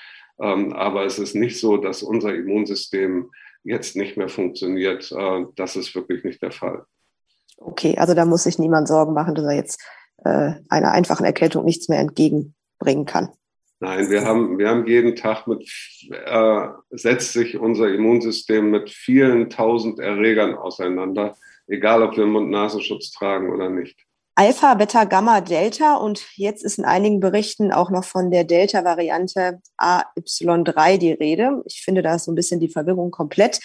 Ähm, 0.40 0.72
aber 0.72 1.04
es 1.04 1.18
ist 1.18 1.34
nicht 1.34 1.58
so, 1.58 1.76
dass 1.76 2.02
unser 2.02 2.34
Immunsystem 2.34 3.30
jetzt 3.64 3.96
nicht 3.96 4.16
mehr 4.16 4.28
funktioniert. 4.28 5.12
Äh, 5.12 5.44
das 5.56 5.76
ist 5.76 5.94
wirklich 5.94 6.24
nicht 6.24 6.42
der 6.42 6.52
Fall. 6.52 6.84
Okay, 7.56 7.96
also 7.98 8.14
da 8.14 8.24
muss 8.24 8.44
sich 8.44 8.58
niemand 8.58 8.88
Sorgen 8.88 9.14
machen, 9.14 9.34
dass 9.34 9.44
er 9.44 9.54
jetzt 9.54 9.80
äh, 10.24 10.52
einer 10.68 10.92
einfachen 10.92 11.24
Erkältung 11.24 11.64
nichts 11.64 11.88
mehr 11.88 11.98
entgegenbringen 11.98 13.04
kann. 13.04 13.30
Nein, 13.80 14.10
wir 14.10 14.24
haben, 14.24 14.58
wir 14.58 14.68
haben 14.68 14.86
jeden 14.86 15.14
Tag 15.14 15.46
mit, 15.46 15.62
äh, 16.10 16.68
setzt 16.90 17.32
sich 17.32 17.58
unser 17.58 17.88
Immunsystem 17.88 18.70
mit 18.70 18.90
vielen 18.90 19.50
tausend 19.50 20.00
Erregern 20.00 20.56
auseinander, 20.56 21.36
egal 21.68 22.02
ob 22.02 22.16
wir 22.16 22.26
Mund-Nasenschutz 22.26 23.12
tragen 23.12 23.52
oder 23.52 23.70
nicht. 23.70 23.96
Alpha, 24.34 24.74
Beta, 24.74 25.02
Gamma, 25.02 25.40
Delta 25.40 25.96
und 25.96 26.24
jetzt 26.36 26.64
ist 26.64 26.78
in 26.78 26.84
einigen 26.84 27.18
Berichten 27.18 27.72
auch 27.72 27.90
noch 27.90 28.04
von 28.04 28.30
der 28.30 28.44
Delta-Variante 28.44 29.60
AY3 29.80 30.98
die 30.98 31.12
Rede. 31.12 31.62
Ich 31.66 31.82
finde, 31.82 32.02
da 32.02 32.14
ist 32.14 32.24
so 32.24 32.30
ein 32.30 32.36
bisschen 32.36 32.60
die 32.60 32.68
Verwirrung 32.68 33.10
komplett. 33.10 33.58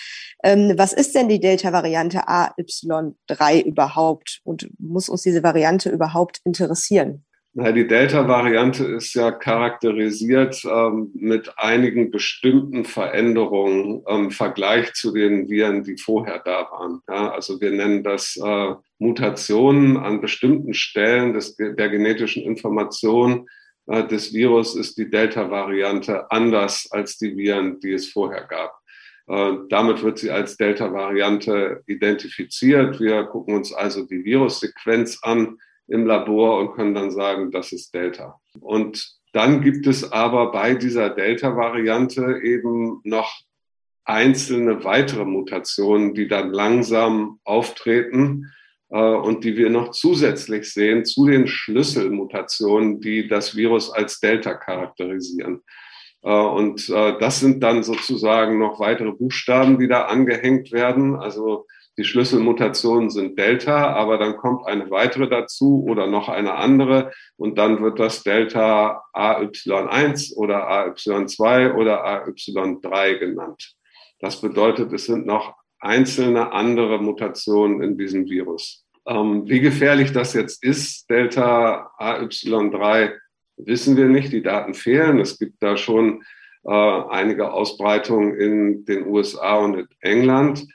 Ähm, 0.43 0.73
was 0.76 0.93
ist 0.93 1.13
denn 1.13 1.30
die 1.30 1.39
Delta-Variante 1.39 2.28
AY3 2.28 3.63
überhaupt 3.63 4.41
und 4.43 4.67
muss 4.80 5.10
uns 5.10 5.21
diese 5.21 5.43
Variante 5.43 5.91
überhaupt 5.91 6.39
interessieren? 6.43 7.23
Na, 7.56 7.72
die 7.72 7.88
Delta-Variante 7.88 8.84
ist 8.84 9.13
ja 9.13 9.30
charakterisiert 9.30 10.66
ähm, 10.66 11.12
mit 11.13 11.54
einigen 11.58 12.10
bestimmten 12.10 12.84
Veränderungen 12.84 14.04
im 14.08 14.32
Vergleich 14.32 14.94
zu 14.94 15.13
den 15.13 15.48
Viren, 15.48 15.84
die 15.84 15.98
vorher 15.98 16.39
da 16.39 16.68
waren. 16.72 17.02
Ja, 17.08 17.32
also 17.32 17.62
wir 17.62 17.70
nennen 17.70 18.04
das 18.04 18.38
äh, 18.38 18.74
Mutationen 18.98 19.98
an 19.98 20.20
bestimmten 20.20 20.74
Stellen 20.74 21.34
des, 21.34 21.56
der 21.56 21.89
genetischen 21.89 22.42
Information 22.42 23.48
äh, 23.86 24.08
des 24.08 24.34
Virus 24.34 24.76
ist 24.76 24.98
die 24.98 25.12
Delta-Variante 25.12 26.32
anders 26.32 26.88
als 26.92 27.20
die 27.20 27.38
Viren, 27.38 27.80
die 27.80 27.94
es 27.94 28.10
vorher 28.10 28.46
gab. 28.46 28.80
Äh, 29.28 29.58
damit 29.70 30.02
wird 30.02 30.18
sie 30.18 30.32
als 30.32 30.58
Delta-Variante 30.58 31.84
identifiziert. 31.86 33.00
Wir 33.00 33.26
gucken 33.26 33.56
uns 33.56 33.72
also 33.72 34.08
die 34.08 34.26
Virussequenz 34.26 35.20
an 35.22 35.60
im 35.88 36.06
Labor 36.06 36.60
und 36.60 36.74
können 36.74 36.93
dann 36.93 37.12
sagen, 37.12 37.52
das 37.52 37.72
ist 37.72 37.93
Delta. 37.93 38.39
Und 38.60 39.17
dann 39.34 39.62
gibt 39.62 39.88
es 39.88 40.12
aber 40.12 40.52
bei 40.52 40.76
dieser 40.76 41.10
Delta-Variante 41.10 42.41
eben 42.43 43.02
noch 43.04 43.41
einzelne 44.06 44.84
weitere 44.84 45.26
Mutationen, 45.26 46.13
die 46.13 46.28
dann 46.28 46.52
langsam 46.52 47.39
auftreten 47.43 48.52
äh, 48.89 48.98
und 48.98 49.43
die 49.43 49.58
wir 49.58 49.69
noch 49.69 49.91
zusätzlich 49.91 50.72
sehen 50.72 51.06
zu 51.06 51.26
den 51.26 51.48
Schlüsselmutationen, 51.48 53.02
die 53.02 53.28
das 53.28 53.56
Virus 53.56 53.91
als 53.91 54.19
Delta 54.19 54.54
charakterisieren. 54.54 55.62
Äh, 56.22 56.30
und 56.32 56.89
äh, 56.89 57.17
das 57.19 57.39
sind 57.39 57.62
dann 57.63 57.84
sozusagen 57.84 58.60
noch 58.60 58.80
weitere 58.80 59.12
Buchstaben, 59.12 59.80
die 59.80 59.88
da 59.88 60.04
angehängt 60.04 60.72
werden. 60.72 61.15
Also 61.15 61.65
die 61.98 62.04
Schlüsselmutationen 62.04 63.10
sind 63.10 63.38
Delta, 63.38 63.94
aber 63.94 64.18
dann 64.18 64.38
kommt 64.38 64.66
eine 64.66 64.90
weitere 64.90 65.30
dazu 65.30 65.86
oder 65.88 66.08
noch 66.08 66.28
eine 66.28 66.56
andere 66.56 67.12
und 67.38 67.58
dann 67.58 67.84
wird 67.84 68.00
das 68.00 68.24
Delta 68.24 69.04
AY1 69.14 70.36
oder 70.36 70.70
AY2 70.70 71.74
oder 71.76 72.06
AY3 72.06 73.18
genannt. 73.18 73.76
Das 74.20 74.42
bedeutet, 74.42 74.92
es 74.94 75.06
sind 75.06 75.26
noch 75.26 75.56
einzelne 75.80 76.52
andere 76.52 77.00
Mutationen 77.00 77.82
in 77.82 77.98
diesem 77.98 78.28
Virus. 78.30 78.86
Ähm, 79.06 79.44
wie 79.48 79.60
gefährlich 79.60 80.14
das 80.14 80.34
jetzt 80.34 80.64
ist, 80.64 81.10
Delta 81.10 81.92
AY3, 82.00 83.14
wissen 83.58 83.98
wir 83.98 84.06
nicht. 84.06 84.32
Die 84.32 84.42
Daten 84.42 84.74
fehlen. 84.74 85.20
Es 85.20 85.38
gibt 85.38 85.62
da 85.62 85.78
schon 85.78 86.24
äh, 86.64 86.72
einige 86.72 87.52
Ausbreitungen 87.52 88.36
in 88.36 88.86
den 88.86 89.08
USA 89.08 89.58
und 89.58 89.76
in 89.76 89.88
England. 90.00 90.66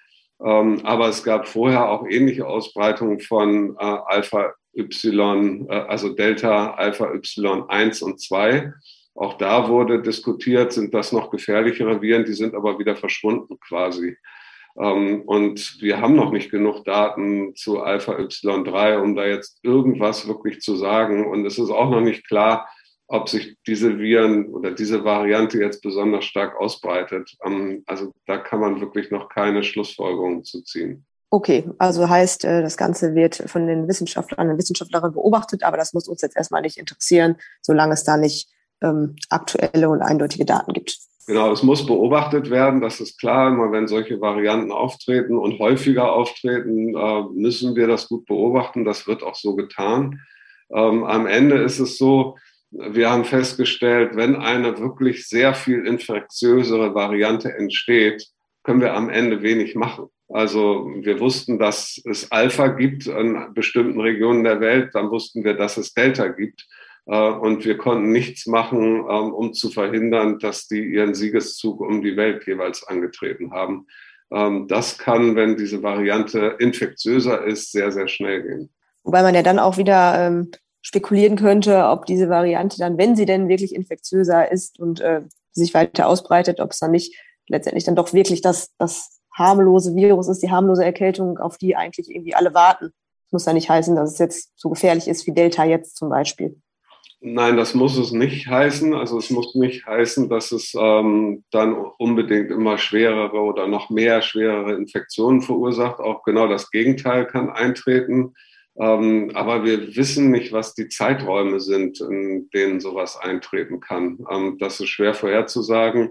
Ähm, 0.44 0.80
aber 0.84 1.08
es 1.08 1.24
gab 1.24 1.48
vorher 1.48 1.88
auch 1.88 2.06
ähnliche 2.08 2.46
Ausbreitungen 2.46 3.20
von 3.20 3.76
äh, 3.78 3.84
Alpha 4.06 4.54
Y, 4.76 5.66
äh, 5.68 5.72
also 5.72 6.10
Delta 6.10 6.74
Alpha 6.74 7.12
Y 7.12 7.68
1 7.68 8.02
und 8.02 8.20
2. 8.20 8.72
Auch 9.14 9.34
da 9.34 9.68
wurde 9.68 10.00
diskutiert, 10.00 10.72
sind 10.72 10.94
das 10.94 11.12
noch 11.12 11.30
gefährlichere 11.30 12.00
Viren, 12.00 12.24
die 12.24 12.34
sind 12.34 12.54
aber 12.54 12.78
wieder 12.78 12.94
verschwunden 12.94 13.58
quasi. 13.58 14.16
Ähm, 14.78 15.22
und 15.22 15.78
wir 15.80 16.00
haben 16.00 16.14
noch 16.14 16.30
nicht 16.30 16.50
genug 16.50 16.84
Daten 16.84 17.56
zu 17.56 17.80
Alpha 17.80 18.12
Y3, 18.12 18.98
um 18.98 19.16
da 19.16 19.26
jetzt 19.26 19.58
irgendwas 19.64 20.28
wirklich 20.28 20.60
zu 20.60 20.76
sagen. 20.76 21.26
Und 21.26 21.44
es 21.46 21.58
ist 21.58 21.70
auch 21.70 21.90
noch 21.90 22.00
nicht 22.00 22.26
klar, 22.28 22.68
ob 23.08 23.28
sich 23.28 23.56
diese 23.66 23.98
Viren 23.98 24.50
oder 24.50 24.70
diese 24.70 25.02
Variante 25.02 25.58
jetzt 25.58 25.82
besonders 25.82 26.26
stark 26.26 26.56
ausbreitet. 26.60 27.36
Ähm, 27.44 27.82
also 27.86 28.12
da 28.26 28.36
kann 28.36 28.60
man 28.60 28.80
wirklich 28.80 29.10
noch 29.10 29.28
keine 29.28 29.62
Schlussfolgerungen 29.62 30.44
zu 30.44 30.62
ziehen. 30.62 31.04
Okay, 31.30 31.68
also 31.78 32.08
heißt, 32.08 32.44
äh, 32.44 32.62
das 32.62 32.76
Ganze 32.76 33.14
wird 33.14 33.36
von 33.36 33.66
den 33.66 33.88
Wissenschaftlern 33.88 34.50
und 34.50 34.58
Wissenschaftlerinnen 34.58 35.14
beobachtet, 35.14 35.62
aber 35.62 35.76
das 35.76 35.92
muss 35.92 36.08
uns 36.08 36.22
jetzt 36.22 36.36
erstmal 36.36 36.62
nicht 36.62 36.78
interessieren, 36.78 37.36
solange 37.60 37.94
es 37.94 38.04
da 38.04 38.16
nicht 38.16 38.48
ähm, 38.82 39.16
aktuelle 39.28 39.88
und 39.88 40.02
eindeutige 40.02 40.44
Daten 40.44 40.72
gibt. 40.72 40.98
Genau, 41.26 41.52
es 41.52 41.62
muss 41.62 41.84
beobachtet 41.84 42.48
werden, 42.48 42.80
das 42.80 43.00
ist 43.00 43.18
klar. 43.18 43.48
Immer 43.48 43.70
wenn 43.70 43.88
solche 43.88 44.20
Varianten 44.20 44.72
auftreten 44.72 45.36
und 45.36 45.58
häufiger 45.58 46.12
auftreten, 46.12 46.94
äh, 46.96 47.22
müssen 47.34 47.76
wir 47.76 47.86
das 47.86 48.08
gut 48.08 48.24
beobachten. 48.24 48.86
Das 48.86 49.06
wird 49.06 49.22
auch 49.22 49.34
so 49.34 49.54
getan. 49.54 50.20
Ähm, 50.70 51.04
am 51.04 51.26
Ende 51.26 51.56
ist 51.56 51.80
es 51.80 51.98
so, 51.98 52.36
wir 52.70 53.10
haben 53.10 53.24
festgestellt, 53.24 54.14
wenn 54.14 54.36
eine 54.36 54.78
wirklich 54.78 55.26
sehr 55.26 55.54
viel 55.54 55.86
infektiösere 55.86 56.94
Variante 56.94 57.52
entsteht, 57.52 58.26
können 58.62 58.80
wir 58.80 58.94
am 58.94 59.08
Ende 59.08 59.42
wenig 59.42 59.74
machen. 59.74 60.08
Also 60.28 60.90
wir 61.00 61.20
wussten, 61.20 61.58
dass 61.58 62.00
es 62.04 62.30
Alpha 62.30 62.68
gibt 62.68 63.06
in 63.06 63.54
bestimmten 63.54 64.00
Regionen 64.00 64.44
der 64.44 64.60
Welt, 64.60 64.90
dann 64.94 65.10
wussten 65.10 65.42
wir, 65.42 65.54
dass 65.54 65.78
es 65.78 65.94
Delta 65.94 66.28
gibt. 66.28 66.66
Äh, 67.06 67.30
und 67.30 67.64
wir 67.64 67.78
konnten 67.78 68.12
nichts 68.12 68.46
machen, 68.46 69.06
ähm, 69.08 69.32
um 69.32 69.54
zu 69.54 69.70
verhindern, 69.70 70.38
dass 70.38 70.68
die 70.68 70.84
ihren 70.84 71.14
Siegeszug 71.14 71.80
um 71.80 72.02
die 72.02 72.16
Welt 72.16 72.46
jeweils 72.46 72.86
angetreten 72.86 73.52
haben. 73.52 73.86
Ähm, 74.30 74.68
das 74.68 74.98
kann, 74.98 75.34
wenn 75.34 75.56
diese 75.56 75.82
Variante 75.82 76.56
infektiöser 76.58 77.44
ist, 77.44 77.72
sehr, 77.72 77.90
sehr 77.90 78.08
schnell 78.08 78.42
gehen. 78.42 78.70
Wobei 79.04 79.22
man 79.22 79.34
ja 79.34 79.42
dann 79.42 79.58
auch 79.58 79.78
wieder 79.78 80.26
ähm, 80.26 80.50
spekulieren 80.82 81.36
könnte, 81.36 81.84
ob 81.86 82.06
diese 82.06 82.28
Variante 82.28 82.78
dann, 82.78 82.98
wenn 82.98 83.16
sie 83.16 83.26
denn 83.26 83.48
wirklich 83.48 83.74
infektiöser 83.74 84.50
ist 84.50 84.78
und 84.78 85.00
äh, 85.00 85.22
sich 85.52 85.74
weiter 85.74 86.06
ausbreitet, 86.06 86.60
ob 86.60 86.70
es 86.70 86.78
dann 86.78 86.92
nicht 86.92 87.16
letztendlich 87.48 87.84
dann 87.84 87.96
doch 87.96 88.12
wirklich 88.12 88.40
das, 88.40 88.70
das 88.78 89.20
harmlose 89.36 89.94
Virus 89.94 90.28
ist, 90.28 90.42
die 90.42 90.50
harmlose 90.50 90.84
Erkältung, 90.84 91.38
auf 91.38 91.58
die 91.58 91.76
eigentlich 91.76 92.10
irgendwie 92.10 92.34
alle 92.34 92.54
warten. 92.54 92.92
Das 93.26 93.32
muss 93.32 93.46
ja 93.46 93.52
nicht 93.52 93.68
heißen, 93.68 93.94
dass 93.96 94.12
es 94.12 94.18
jetzt 94.18 94.52
so 94.56 94.68
gefährlich 94.70 95.08
ist 95.08 95.26
wie 95.26 95.32
Delta 95.32 95.64
jetzt 95.64 95.96
zum 95.96 96.08
Beispiel. 96.08 96.60
Nein, 97.20 97.56
das 97.56 97.74
muss 97.74 97.98
es 97.98 98.12
nicht 98.12 98.46
heißen. 98.46 98.94
Also 98.94 99.18
es 99.18 99.30
muss 99.30 99.54
nicht 99.56 99.86
heißen, 99.86 100.28
dass 100.28 100.52
es 100.52 100.74
ähm, 100.78 101.44
dann 101.50 101.74
unbedingt 101.98 102.50
immer 102.50 102.78
schwerere 102.78 103.40
oder 103.40 103.66
noch 103.66 103.90
mehr 103.90 104.22
schwerere 104.22 104.74
Infektionen 104.74 105.42
verursacht. 105.42 105.98
Auch 105.98 106.22
genau 106.22 106.46
das 106.46 106.70
Gegenteil 106.70 107.26
kann 107.26 107.50
eintreten. 107.50 108.34
Ähm, 108.80 109.32
aber 109.34 109.64
wir 109.64 109.96
wissen 109.96 110.30
nicht, 110.30 110.52
was 110.52 110.74
die 110.74 110.88
Zeiträume 110.88 111.58
sind, 111.60 112.00
in 112.00 112.48
denen 112.50 112.80
sowas 112.80 113.16
eintreten 113.16 113.80
kann. 113.80 114.18
Ähm, 114.30 114.56
das 114.58 114.80
ist 114.80 114.88
schwer 114.88 115.14
vorherzusagen. 115.14 116.10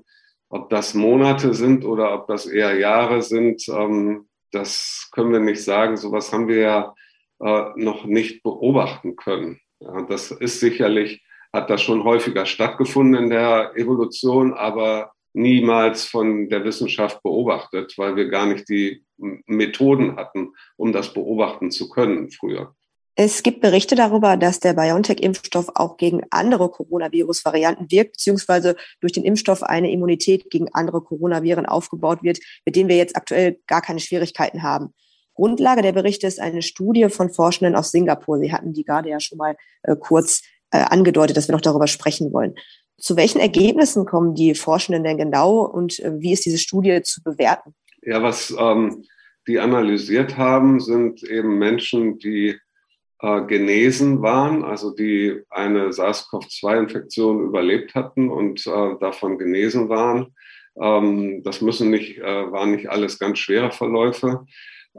Ob 0.49 0.69
das 0.69 0.93
Monate 0.93 1.53
sind 1.53 1.85
oder 1.85 2.13
ob 2.13 2.27
das 2.27 2.45
eher 2.45 2.77
Jahre 2.77 3.21
sind, 3.21 3.67
ähm, 3.69 4.27
das 4.51 5.09
können 5.13 5.31
wir 5.31 5.39
nicht 5.39 5.63
sagen. 5.63 5.97
Sowas 5.97 6.31
haben 6.33 6.47
wir 6.47 6.57
ja 6.57 6.95
äh, 7.39 7.69
noch 7.75 8.05
nicht 8.05 8.43
beobachten 8.43 9.15
können. 9.15 9.59
Ja, 9.79 10.01
das 10.03 10.31
ist 10.31 10.59
sicherlich, 10.59 11.23
hat 11.53 11.69
das 11.69 11.81
schon 11.81 12.03
häufiger 12.03 12.45
stattgefunden 12.45 13.23
in 13.23 13.29
der 13.29 13.73
Evolution, 13.75 14.53
aber 14.53 15.11
niemals 15.37 16.05
von 16.05 16.49
der 16.49 16.63
Wissenschaft 16.63 17.21
beobachtet, 17.21 17.93
weil 17.97 18.15
wir 18.15 18.27
gar 18.27 18.47
nicht 18.47 18.67
die 18.67 19.03
Methoden 19.17 20.15
hatten, 20.15 20.49
um 20.75 20.91
das 20.91 21.13
beobachten 21.13 21.71
zu 21.71 21.89
können 21.89 22.31
früher. 22.31 22.73
Es 23.15 23.41
gibt 23.41 23.61
Berichte 23.61 23.95
darüber, 23.95 24.37
dass 24.37 24.59
der 24.59 24.73
BioNTech-Impfstoff 24.73 25.69
auch 25.75 25.97
gegen 25.97 26.21
andere 26.29 26.69
Coronavirus-Varianten 26.69 27.89
wirkt, 27.89 28.13
beziehungsweise 28.13 28.75
durch 28.99 29.13
den 29.13 29.23
Impfstoff 29.23 29.63
eine 29.63 29.91
Immunität 29.91 30.49
gegen 30.51 30.67
andere 30.73 31.01
Coronaviren 31.01 31.65
aufgebaut 31.65 32.21
wird, 32.21 32.39
mit 32.65 32.75
denen 32.75 32.89
wir 32.89 32.97
jetzt 32.97 33.15
aktuell 33.15 33.59
gar 33.65 33.81
keine 33.81 33.99
Schwierigkeiten 33.99 34.61
haben. 34.61 34.93
Grundlage 35.33 35.83
der 35.83 35.93
Berichte 35.93 36.27
ist 36.27 36.39
eine 36.39 36.63
Studie 36.63 37.09
von 37.09 37.31
Forschenden 37.31 37.75
aus 37.75 37.91
Singapur. 37.91 38.39
Sie 38.39 38.51
hatten 38.51 38.73
die 38.73 38.83
gerade 38.83 39.09
ja 39.09 39.19
schon 39.19 39.37
mal 39.37 39.55
äh, 39.83 39.95
kurz 39.95 40.41
äh, 40.71 40.79
angedeutet, 40.79 41.37
dass 41.37 41.47
wir 41.47 41.53
noch 41.53 41.61
darüber 41.61 41.87
sprechen 41.87 42.33
wollen. 42.33 42.55
Zu 42.97 43.15
welchen 43.15 43.39
Ergebnissen 43.39 44.05
kommen 44.05 44.33
die 44.33 44.55
Forschenden 44.55 45.03
denn 45.03 45.17
genau 45.17 45.61
und 45.61 45.99
äh, 45.99 46.19
wie 46.19 46.33
ist 46.33 46.45
diese 46.45 46.57
Studie 46.57 47.01
zu 47.03 47.21
bewerten? 47.23 47.75
Ja, 48.01 48.23
was 48.23 48.55
ähm, 48.57 49.03
die 49.47 49.59
analysiert 49.59 50.37
haben, 50.37 50.79
sind 50.79 51.23
eben 51.23 51.57
Menschen, 51.57 52.17
die 52.17 52.57
äh, 53.21 53.41
genesen 53.45 54.21
waren, 54.21 54.63
also 54.63 54.93
die 54.93 55.41
eine 55.49 55.91
SARS-CoV-2-Infektion 55.91 57.43
überlebt 57.43 57.95
hatten 57.95 58.29
und 58.29 58.65
äh, 58.65 58.95
davon 58.99 59.37
genesen 59.37 59.89
waren. 59.89 60.35
Ähm, 60.81 61.43
das 61.43 61.61
müssen 61.61 61.89
nicht, 61.89 62.17
äh, 62.17 62.51
waren 62.51 62.71
nicht 62.71 62.89
alles 62.89 63.19
ganz 63.19 63.39
schwere 63.39 63.71
Verläufe 63.71 64.45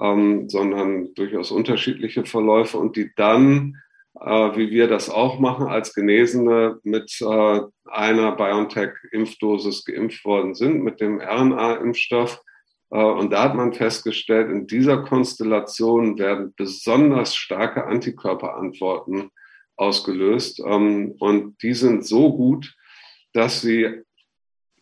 ähm, 0.00 0.48
sondern 0.48 1.14
durchaus 1.14 1.50
unterschiedliche 1.50 2.24
Verläufe 2.24 2.78
und 2.78 2.96
die 2.96 3.10
dann, 3.16 3.76
wie 4.20 4.70
wir 4.70 4.88
das 4.88 5.10
auch 5.10 5.38
machen, 5.38 5.68
als 5.68 5.94
Genesene 5.94 6.80
mit 6.82 7.20
äh, 7.20 7.60
einer 7.84 8.32
BioNTech-Impfdosis 8.32 9.84
geimpft 9.84 10.24
worden 10.24 10.54
sind, 10.54 10.82
mit 10.82 11.00
dem 11.00 11.20
RNA-Impfstoff. 11.20 12.40
Äh, 12.90 13.02
und 13.02 13.30
da 13.30 13.44
hat 13.44 13.54
man 13.54 13.72
festgestellt, 13.72 14.50
in 14.50 14.66
dieser 14.66 15.02
Konstellation 15.02 16.18
werden 16.18 16.52
besonders 16.56 17.36
starke 17.36 17.86
Antikörperantworten 17.86 19.30
ausgelöst. 19.76 20.60
Ähm, 20.66 21.14
und 21.18 21.62
die 21.62 21.74
sind 21.74 22.04
so 22.04 22.36
gut, 22.36 22.74
dass 23.32 23.60
sie 23.60 24.02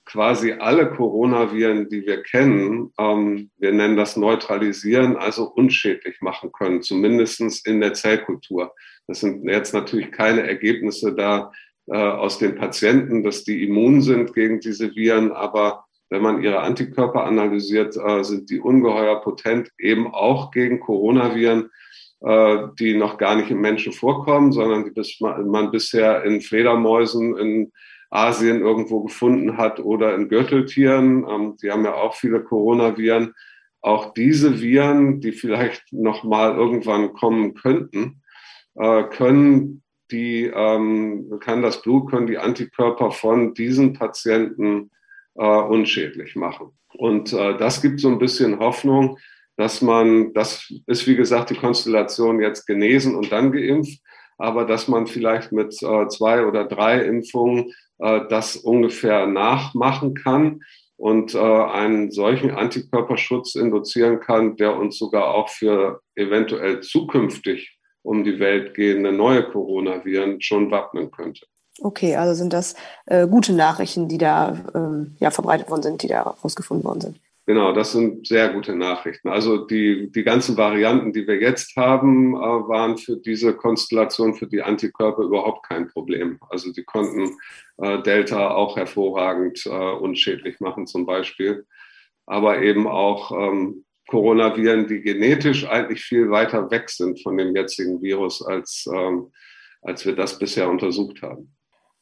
quasi 0.07 0.53
alle 0.53 0.89
Coronaviren, 0.89 1.89
die 1.89 2.07
wir 2.07 2.23
kennen, 2.23 2.93
ähm, 2.99 3.51
wir 3.59 3.73
nennen 3.73 3.97
das 3.97 4.17
neutralisieren, 4.17 5.17
also 5.17 5.45
unschädlich 5.45 6.21
machen 6.21 6.53
können, 6.53 6.81
zumindestens 6.81 7.65
in 7.67 7.81
der 7.81 7.93
Zellkultur. 7.93 8.73
Das 9.09 9.21
sind 9.21 9.45
jetzt 9.49 9.75
natürlich 9.75 10.13
keine 10.13 10.47
Ergebnisse 10.47 11.15
da 11.15 11.53
äh, 11.89 11.97
aus 11.97 12.39
den 12.39 12.55
Patienten, 12.55 13.25
dass 13.25 13.45
die 13.45 13.65
immun 13.65 14.01
sind 14.01 14.33
gegen 14.33 14.61
diese 14.61 14.95
Viren, 14.95 15.33
aber 15.33 15.85
wenn 16.09 16.23
man 16.23 16.43
ihre 16.43 16.61
Antikörper 16.61 17.25
analysiert, 17.25 17.97
äh, 17.97 18.23
sind 18.23 18.49
die 18.49 18.61
ungeheuer 18.61 19.21
potent, 19.21 19.71
eben 19.79 20.13
auch 20.13 20.53
gegen 20.53 20.79
Coronaviren, 20.79 21.71
äh, 22.21 22.69
die 22.79 22.97
noch 22.97 23.19
gar 23.19 23.35
nicht 23.35 23.51
im 23.51 23.61
Menschen 23.61 23.93
vorkommen, 23.93 24.53
sondern 24.53 24.85
die 24.85 24.93
bis 24.93 25.21
man, 25.21 25.49
man 25.49 25.73
bisher 25.73 26.23
in 26.25 26.41
Fledermäusen, 26.41 27.37
in 27.37 27.73
Asien 28.11 28.61
irgendwo 28.61 29.03
gefunden 29.03 29.57
hat 29.57 29.81
oder 29.81 30.15
in 30.15 30.29
Gürteltieren. 30.29 31.27
Ähm, 31.29 31.57
die 31.63 31.71
haben 31.71 31.85
ja 31.85 31.95
auch 31.95 32.15
viele 32.15 32.43
Coronaviren. 32.43 33.35
Auch 33.81 34.15
diese 34.15 34.61
Viren, 34.61 35.21
die 35.21 35.33
vielleicht 35.33 35.93
noch 35.93 36.25
mal 36.25 36.57
irgendwann 36.57 37.13
kommen 37.13 37.55
könnten, 37.55 38.23
äh, 38.75 39.05
können 39.05 39.83
die, 40.11 40.51
ähm, 40.53 41.39
kann 41.41 41.63
das 41.63 41.83
Blut, 41.83 42.11
können 42.11 42.27
die 42.27 42.39
Antikörper 42.39 43.11
von 43.11 43.55
diesen 43.55 43.93
Patienten 43.93 44.91
äh, 45.35 45.45
unschädlich 45.45 46.37
machen. 46.37 46.73
Und 46.95 47.33
äh, 47.33 47.57
das 47.59 47.83
gibt 47.83 48.01
so 48.01 48.09
ein 48.09 48.19
bisschen 48.19 48.59
Hoffnung, 48.59 49.19
dass 49.57 49.83
man, 49.83 50.33
das 50.35 50.73
ist 50.87 51.07
wie 51.07 51.17
gesagt 51.17 51.51
die 51.51 51.57
Konstellation 51.57 52.41
jetzt 52.41 52.67
genesen 52.67 53.15
und 53.15 53.33
dann 53.33 53.53
geimpft, 53.53 54.01
aber 54.39 54.65
dass 54.65 54.87
man 54.87 55.07
vielleicht 55.07 55.53
mit 55.53 55.75
äh, 55.83 56.09
zwei 56.09 56.47
oder 56.47 56.65
drei 56.65 57.03
Impfungen 57.03 57.73
das 57.99 58.57
ungefähr 58.57 59.27
nachmachen 59.27 60.15
kann 60.15 60.61
und 60.97 61.35
äh, 61.35 61.39
einen 61.39 62.11
solchen 62.11 62.51
Antikörperschutz 62.51 63.55
induzieren 63.55 64.21
kann, 64.21 64.57
der 64.57 64.77
uns 64.77 64.99
sogar 64.99 65.35
auch 65.35 65.49
für 65.49 66.01
eventuell 66.15 66.81
zukünftig 66.81 67.79
um 68.03 68.25
die 68.25 68.39
Welt 68.39 68.75
gehende 68.75 69.13
neue 69.13 69.43
Coronaviren 69.51 70.41
schon 70.41 70.71
wappnen 70.71 71.11
könnte. 71.11 71.47
Okay, 71.81 72.17
also 72.17 72.35
sind 72.35 72.53
das 72.53 72.75
äh, 73.07 73.27
gute 73.27 73.53
Nachrichten, 73.53 74.09
die 74.09 74.17
da 74.17 74.57
ähm, 74.75 75.17
ja, 75.19 75.31
verbreitet 75.31 75.69
worden 75.69 75.83
sind, 75.83 76.03
die 76.03 76.09
da 76.09 76.23
rausgefunden 76.23 76.85
worden 76.85 77.01
sind. 77.01 77.21
Genau, 77.49 77.73
das 77.73 77.93
sind 77.93 78.27
sehr 78.27 78.49
gute 78.49 78.75
Nachrichten. 78.75 79.29
Also 79.29 79.59
die, 79.67 80.11
die 80.11 80.25
ganzen 80.25 80.57
Varianten, 80.57 81.13
die 81.13 81.29
wir 81.29 81.41
jetzt 81.41 81.77
haben, 81.77 82.35
äh, 82.35 82.39
waren 82.39 82.99
für 82.99 83.17
diese 83.19 83.55
Konstellation, 83.55 84.35
für 84.35 84.49
die 84.49 84.63
Antikörper 84.63 85.23
überhaupt 85.23 85.65
kein 85.69 85.87
Problem. 85.87 86.41
Also 86.51 86.73
die 86.73 86.83
konnten 86.83 87.37
äh, 87.77 88.03
Delta 88.03 88.51
auch 88.51 88.77
hervorragend 88.77 89.65
äh, 89.65 89.71
unschädlich 89.71 90.59
machen 90.59 90.89
zum 90.89 91.07
Beispiel. 91.07 91.65
Aber 92.27 92.61
eben 92.63 92.89
auch 92.89 93.31
ähm, 93.31 93.85
Coronaviren, 94.09 94.89
die 94.89 95.01
genetisch 95.01 95.69
eigentlich 95.69 96.03
viel 96.03 96.31
weiter 96.31 96.69
weg 96.73 96.91
sind 96.91 97.23
von 97.23 97.37
dem 97.37 97.55
jetzigen 97.55 98.03
Virus, 98.03 98.43
als, 98.43 98.89
ähm, 98.93 99.31
als 99.83 100.05
wir 100.05 100.17
das 100.17 100.37
bisher 100.41 100.69
untersucht 100.69 101.23
haben. 101.23 101.56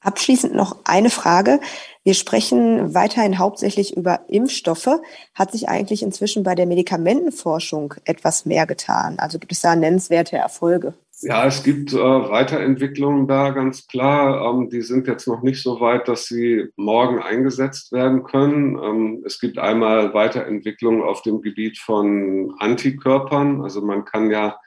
Abschließend 0.04 0.54
noch 0.54 0.76
eine 0.84 1.08
Frage. 1.08 1.60
Wir 2.04 2.12
sprechen 2.12 2.94
weiterhin 2.94 3.38
hauptsächlich 3.38 3.96
über 3.96 4.20
Impfstoffe. 4.28 5.00
Hat 5.34 5.52
sich 5.52 5.70
eigentlich 5.70 6.02
inzwischen 6.02 6.42
bei 6.42 6.54
der 6.54 6.66
Medikamentenforschung 6.66 7.94
etwas 8.04 8.44
mehr 8.44 8.66
getan? 8.66 9.18
Also 9.18 9.38
gibt 9.38 9.52
es 9.52 9.62
da 9.62 9.74
nennenswerte 9.74 10.36
Erfolge? 10.36 10.92
Ja, 11.22 11.46
es 11.46 11.62
gibt 11.62 11.94
äh, 11.94 11.96
Weiterentwicklungen 11.96 13.26
da 13.26 13.50
ganz 13.50 13.86
klar. 13.86 14.52
Ähm, 14.52 14.68
die 14.68 14.82
sind 14.82 15.06
jetzt 15.06 15.26
noch 15.26 15.42
nicht 15.42 15.62
so 15.62 15.80
weit, 15.80 16.06
dass 16.06 16.26
sie 16.26 16.68
morgen 16.76 17.20
eingesetzt 17.20 17.90
werden 17.92 18.24
können. 18.24 18.78
Ähm, 18.82 19.22
es 19.24 19.40
gibt 19.40 19.58
einmal 19.58 20.12
Weiterentwicklungen 20.12 21.02
auf 21.02 21.22
dem 21.22 21.40
Gebiet 21.40 21.78
von 21.78 22.54
Antikörpern. 22.58 23.62
Also 23.62 23.80
man 23.80 24.04
kann 24.04 24.30
ja 24.30 24.58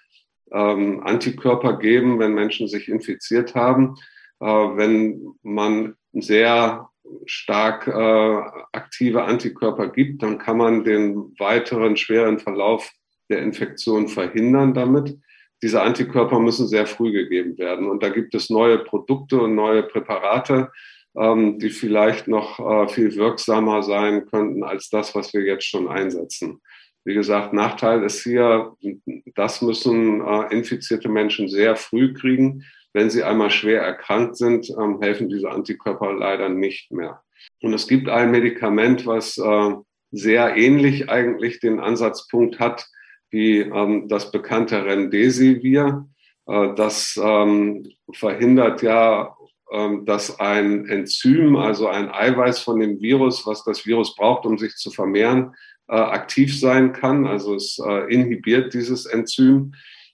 ähm, 0.52 1.02
Antikörper 1.04 1.78
geben, 1.78 2.18
wenn 2.18 2.34
Menschen 2.34 2.68
sich 2.68 2.88
infiziert 2.88 3.54
haben. 3.54 3.98
Äh, 4.40 4.46
wenn 4.46 5.34
man 5.44 5.96
sehr 6.14 6.90
stark 7.26 7.88
äh, 7.88 8.42
aktive 8.72 9.24
Antikörper 9.24 9.90
gibt, 9.90 10.24
dann 10.24 10.38
kann 10.38 10.58
man 10.58 10.84
den 10.84 11.34
weiteren 11.40 11.98
schweren 11.98 12.40
Verlauf 12.40 12.92
der 13.30 13.42
Infektion 13.42 14.08
verhindern 14.08 14.74
damit. 14.74 15.18
Diese 15.64 15.82
Antikörper 15.82 16.40
müssen 16.40 16.68
sehr 16.68 16.86
früh 16.86 17.12
gegeben 17.12 17.58
werden. 17.58 17.90
Und 17.90 18.04
da 18.04 18.10
gibt 18.10 18.36
es 18.36 18.50
neue 18.50 18.78
Produkte 18.80 19.42
und 19.42 19.56
neue 19.56 19.84
Präparate, 19.84 20.72
ähm, 21.18 21.58
die 21.60 21.72
vielleicht 21.72 22.28
noch 22.28 22.60
äh, 22.60 22.88
viel 22.88 23.16
wirksamer 23.16 23.82
sein 23.82 24.28
könnten 24.28 24.64
als 24.64 24.90
das, 24.90 25.16
was 25.16 25.34
wir 25.34 25.42
jetzt 25.42 25.66
schon 25.66 25.88
einsetzen. 25.88 26.62
wie 27.06 27.14
gesagt, 27.14 27.54
Nachteil 27.54 28.04
ist 28.04 28.22
hier, 28.22 28.74
das 29.34 29.62
müssen 29.62 30.20
infizierte 30.50 31.08
Menschen 31.08 31.48
sehr 31.48 31.78
früh 31.78 32.14
kriegen. 32.14 32.66
Wenn 32.94 33.10
sie 33.10 33.24
einmal 33.24 33.50
schwer 33.50 33.82
erkrankt 33.82 34.38
sind, 34.38 34.70
ähm, 34.70 35.00
helfen 35.02 35.30
diese 35.30 35.52
Antikörper 35.52 36.14
leider 36.14 36.50
nicht 36.50 36.92
mehr. 36.92 37.22
Und 37.62 37.74
es 37.74 37.88
gibt 37.88 38.10
ein 38.10 38.32
Medikament, 38.32 39.06
was 39.06 39.38
äh, 39.38 39.76
sehr 40.12 40.56
ähnlich 40.56 41.10
eigentlich 41.10 41.60
den 41.60 41.80
Ansatzpunkt 41.80 42.60
hat 42.60 42.88
wie 43.30 43.60
ähm, 43.60 44.08
das 44.08 44.32
bekannte 44.32 44.86
Remdesivir. 44.86 46.08
Äh, 46.46 46.74
das 46.76 47.20
ähm, 47.22 47.88
verhindert 48.14 48.82
ja, 48.82 49.36
ähm, 49.72 50.06
dass 50.06 50.40
ein 50.40 50.88
Enzym, 50.88 51.56
also 51.58 51.88
ein 51.88 52.10
Eiweiß 52.10 52.60
von 52.60 52.80
dem 52.80 53.02
Virus, 53.02 53.46
was 53.46 53.64
das 53.64 53.86
Virus 53.86 54.16
braucht, 54.16 54.46
um 54.46 54.58
sich 54.58 54.76
zu 54.76 54.92
vermehren, 54.92 55.56
äh, 55.90 55.96
aktiv 55.96 56.58
sein 56.58 56.94
kann. 56.94 57.28
Also 57.28 57.56
es 57.56 57.80
äh, 57.86 58.14
inhibiert 58.14 58.74
dieses 58.74 59.06
Enzym. 59.06 59.74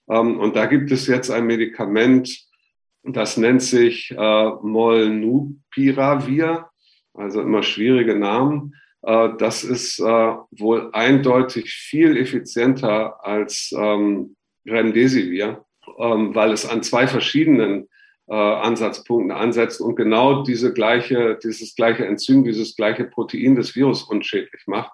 Ähm, 0.10 0.40
und 0.40 0.56
da 0.56 0.66
gibt 0.66 0.92
es 0.92 1.08
jetzt 1.08 1.30
ein 1.30 1.46
Medikament, 1.46 2.30
das 3.04 3.38
nennt 3.38 3.62
sich 3.62 4.12
äh, 4.12 4.50
Molnupiravir, 4.62 6.68
also 7.14 7.42
immer 7.42 7.64
schwierige 7.64 8.16
Namen. 8.16 8.76
Äh, 9.02 9.30
das 9.38 9.64
ist 9.64 10.00
äh, 10.00 10.34
wohl 10.52 10.90
eindeutig 10.94 11.72
viel 11.72 12.18
effizienter 12.18 13.24
als 13.24 13.74
ähm, 13.78 14.36
Remdesivir, 14.66 15.66
ähm, 16.00 16.34
weil 16.34 16.54
es 16.54 16.68
an 16.68 16.82
zwei 16.82 17.08
verschiedenen 17.08 17.90
äh, 18.28 18.36
Ansatzpunkten 18.36 19.32
ansetzt 19.32 19.82
und 19.82 19.98
genau 19.98 20.44
diese 20.44 20.74
gleiche, 20.74 21.38
dieses 21.44 21.76
gleiche 21.76 22.06
Enzym, 22.06 22.46
dieses 22.46 22.78
gleiche 22.78 23.04
Protein 23.04 23.56
des 23.56 23.76
Virus 23.76 24.04
unschädlich 24.04 24.62
macht. 24.66 24.94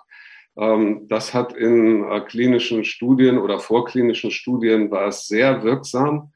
Ähm, 0.58 1.06
das 1.08 1.36
hat 1.36 1.54
in 1.54 2.04
klinischen 2.28 2.84
Studien 2.84 3.38
oder 3.38 3.60
vorklinischen 3.60 4.32
Studien 4.32 4.90
war 4.90 5.10
es 5.10 5.28
sehr 5.28 5.64
wirksam. 5.64 6.32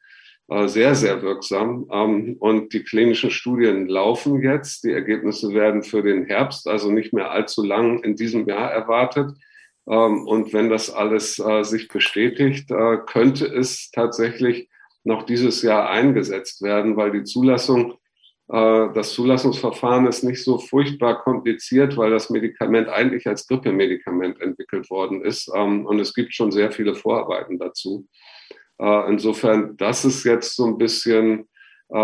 Äh, 0.54 0.68
sehr, 0.68 0.94
sehr 0.94 1.24
wirksam. 1.24 1.88
Ähm, 1.92 2.36
und 2.40 2.74
die 2.74 2.84
klinischen 2.84 3.32
Studien 3.32 3.88
laufen 3.88 4.44
jetzt. 4.44 4.84
Die 4.84 4.92
Ergebnisse 4.92 5.52
werden 5.52 5.82
für 5.82 6.04
den 6.04 6.26
Herbst, 6.26 6.68
also 6.68 6.92
nicht 6.92 7.12
mehr 7.12 7.32
allzu 7.32 7.64
lang 7.64 8.04
in 8.04 8.16
diesem 8.16 8.48
Jahr 8.48 8.72
erwartet. 8.72 9.32
Ähm, 9.90 10.28
und 10.28 10.54
wenn 10.54 10.70
das 10.70 10.92
alles 10.92 11.40
äh, 11.40 11.64
sich 11.64 11.88
bestätigt, 11.88 12.70
äh, 12.70 12.98
könnte 13.08 13.48
es 13.48 13.90
tatsächlich 13.90 14.70
noch 15.04 15.24
dieses 15.24 15.64
Jahr 15.64 15.90
eingesetzt 15.90 16.62
werden, 16.62 16.96
weil 16.98 17.12
die 17.12 17.24
Zulassung, 17.24 17.96
das 18.48 19.14
Zulassungsverfahren 19.14 20.06
ist 20.06 20.24
nicht 20.24 20.44
so 20.44 20.60
furchtbar 20.60 21.24
kompliziert, 21.24 21.96
weil 21.98 22.12
das 22.12 22.30
Medikament 22.30 22.90
eigentlich 22.90 23.26
als 23.26 23.48
Grippemedikament 23.48 24.40
entwickelt 24.42 24.90
worden 24.90 25.24
ist. 25.24 25.50
Ähm, 25.56 25.86
und 25.86 26.00
es 26.00 26.14
gibt 26.14 26.34
schon 26.36 26.52
sehr 26.52 26.72
viele 26.72 26.94
Vorarbeiten 26.94 27.58
dazu. 27.58 28.06
Äh, 28.80 29.10
insofern, 29.10 29.78
das 29.78 30.06
ist 30.06 30.24
jetzt 30.24 30.56
so 30.56 30.66
ein 30.66 30.78
bisschen 30.78 31.48
äh, 31.90 31.96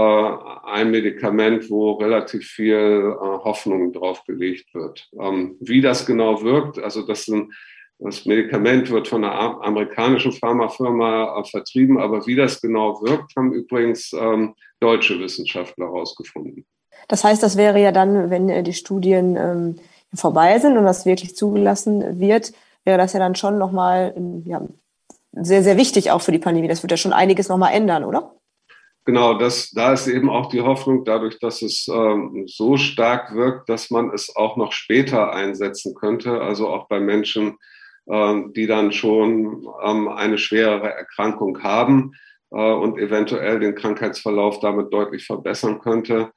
ein 0.65 0.91
Medikament, 0.91 1.69
wo 1.69 1.93
relativ 1.93 2.45
viel 2.45 2.75
äh, 2.75 3.43
Hoffnung 3.43 3.91
drauf 3.91 4.23
gelegt 4.25 4.73
wird. 4.73 5.09
Ähm, 5.19 5.57
wie 5.59 5.81
das 5.81 6.05
genau 6.05 6.43
wirkt, 6.43 6.79
also 6.79 7.01
das, 7.01 7.27
ein, 7.27 7.51
das 7.97 8.25
Medikament 8.25 8.89
wird 8.91 9.07
von 9.07 9.23
einer 9.23 9.63
amerikanischen 9.63 10.31
Pharmafirma 10.31 11.43
vertrieben, 11.43 11.97
aber 11.97 12.25
wie 12.27 12.35
das 12.35 12.61
genau 12.61 13.01
wirkt, 13.01 13.35
haben 13.35 13.51
übrigens 13.51 14.13
ähm, 14.13 14.53
deutsche 14.79 15.19
Wissenschaftler 15.19 15.87
herausgefunden. 15.87 16.65
Das 17.07 17.23
heißt, 17.23 17.41
das 17.41 17.57
wäre 17.57 17.81
ja 17.81 17.91
dann, 17.91 18.29
wenn 18.29 18.63
die 18.63 18.73
Studien 18.73 19.35
ähm, 19.37 19.75
vorbei 20.13 20.59
sind 20.59 20.77
und 20.77 20.83
das 20.83 21.05
wirklich 21.05 21.35
zugelassen 21.35 22.19
wird, 22.19 22.51
wäre 22.83 22.97
das 22.97 23.13
ja 23.13 23.19
dann 23.19 23.35
schon 23.35 23.57
nochmal 23.57 24.13
ja, 24.45 24.61
sehr, 25.43 25.63
sehr 25.63 25.77
wichtig 25.77 26.11
auch 26.11 26.21
für 26.21 26.31
die 26.31 26.39
Pandemie. 26.39 26.67
Das 26.67 26.83
wird 26.83 26.91
ja 26.91 26.97
schon 26.97 27.13
einiges 27.13 27.49
nochmal 27.49 27.73
ändern, 27.73 28.03
oder? 28.03 28.33
Genau, 29.05 29.33
das, 29.39 29.71
da 29.71 29.93
ist 29.93 30.07
eben 30.07 30.29
auch 30.29 30.49
die 30.49 30.61
Hoffnung, 30.61 31.03
dadurch, 31.03 31.39
dass 31.39 31.61
es 31.61 31.87
ähm, 31.87 32.43
so 32.45 32.77
stark 32.77 33.33
wirkt, 33.33 33.67
dass 33.67 33.89
man 33.89 34.11
es 34.11 34.35
auch 34.35 34.55
noch 34.55 34.71
später 34.71 35.33
einsetzen 35.33 35.95
könnte, 35.95 36.41
also 36.41 36.67
auch 36.67 36.87
bei 36.87 36.99
Menschen, 36.99 37.57
ähm, 38.07 38.53
die 38.53 38.67
dann 38.67 38.91
schon 38.91 39.67
ähm, 39.83 40.09
eine 40.09 40.37
schwerere 40.37 40.93
Erkrankung 40.93 41.63
haben 41.63 42.13
äh, 42.51 42.71
und 42.71 42.99
eventuell 42.99 43.59
den 43.59 43.73
Krankheitsverlauf 43.73 44.59
damit 44.59 44.93
deutlich 44.93 45.25
verbessern 45.25 45.79
könnte. 45.79 46.31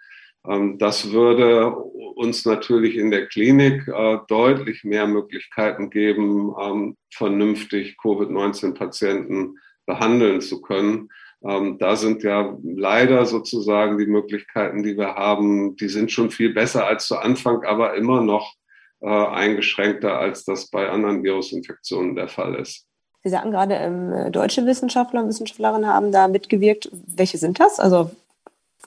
Ähm, 0.48 0.78
das 0.78 1.12
würde 1.12 1.74
uns 2.14 2.44
natürlich 2.44 2.96
in 2.96 3.11
der 3.11 3.26
Klinik 3.26 3.87
äh, 3.88 4.18
deutlich 4.28 4.85
mehr 4.85 5.07
Möglichkeiten 5.07 5.90
geben, 5.90 6.55
ähm, 6.61 6.96
vernünftig 7.11 7.96
Covid-19-Patienten 7.98 9.59
behandeln 9.87 10.40
zu 10.40 10.61
können. 10.61 11.09
Ähm, 11.44 11.78
da 11.78 11.96
sind 11.96 12.22
ja 12.22 12.57
leider 12.62 13.24
sozusagen 13.26 13.98
die 13.98 14.07
Möglichkeiten, 14.07 14.83
die 14.83 14.96
wir 14.96 15.14
haben, 15.14 15.76
die 15.76 15.88
sind 15.88 16.12
schon 16.12 16.31
viel 16.31 16.52
besser 16.52 16.87
als 16.87 17.07
zu 17.07 17.18
Anfang, 17.18 17.64
aber 17.64 17.94
immer 17.94 18.20
noch 18.20 18.55
äh, 19.00 19.09
eingeschränkter, 19.09 20.18
als 20.18 20.44
das 20.44 20.68
bei 20.70 20.88
anderen 20.88 21.24
Virusinfektionen 21.24 22.14
der 22.14 22.28
Fall 22.28 22.55
ist. 22.55 22.87
Sie 23.24 23.31
sagen 23.31 23.52
gerade, 23.52 24.31
deutsche 24.33 24.66
Wissenschaftler 24.66 25.22
und 25.22 25.28
Wissenschaftlerinnen 25.28 25.87
haben 25.87 26.11
da 26.11 26.26
mitgewirkt. 26.26 26.90
Welche 27.07 27.38
sind 27.38 27.61
das? 27.61 27.78
Also 27.78 28.11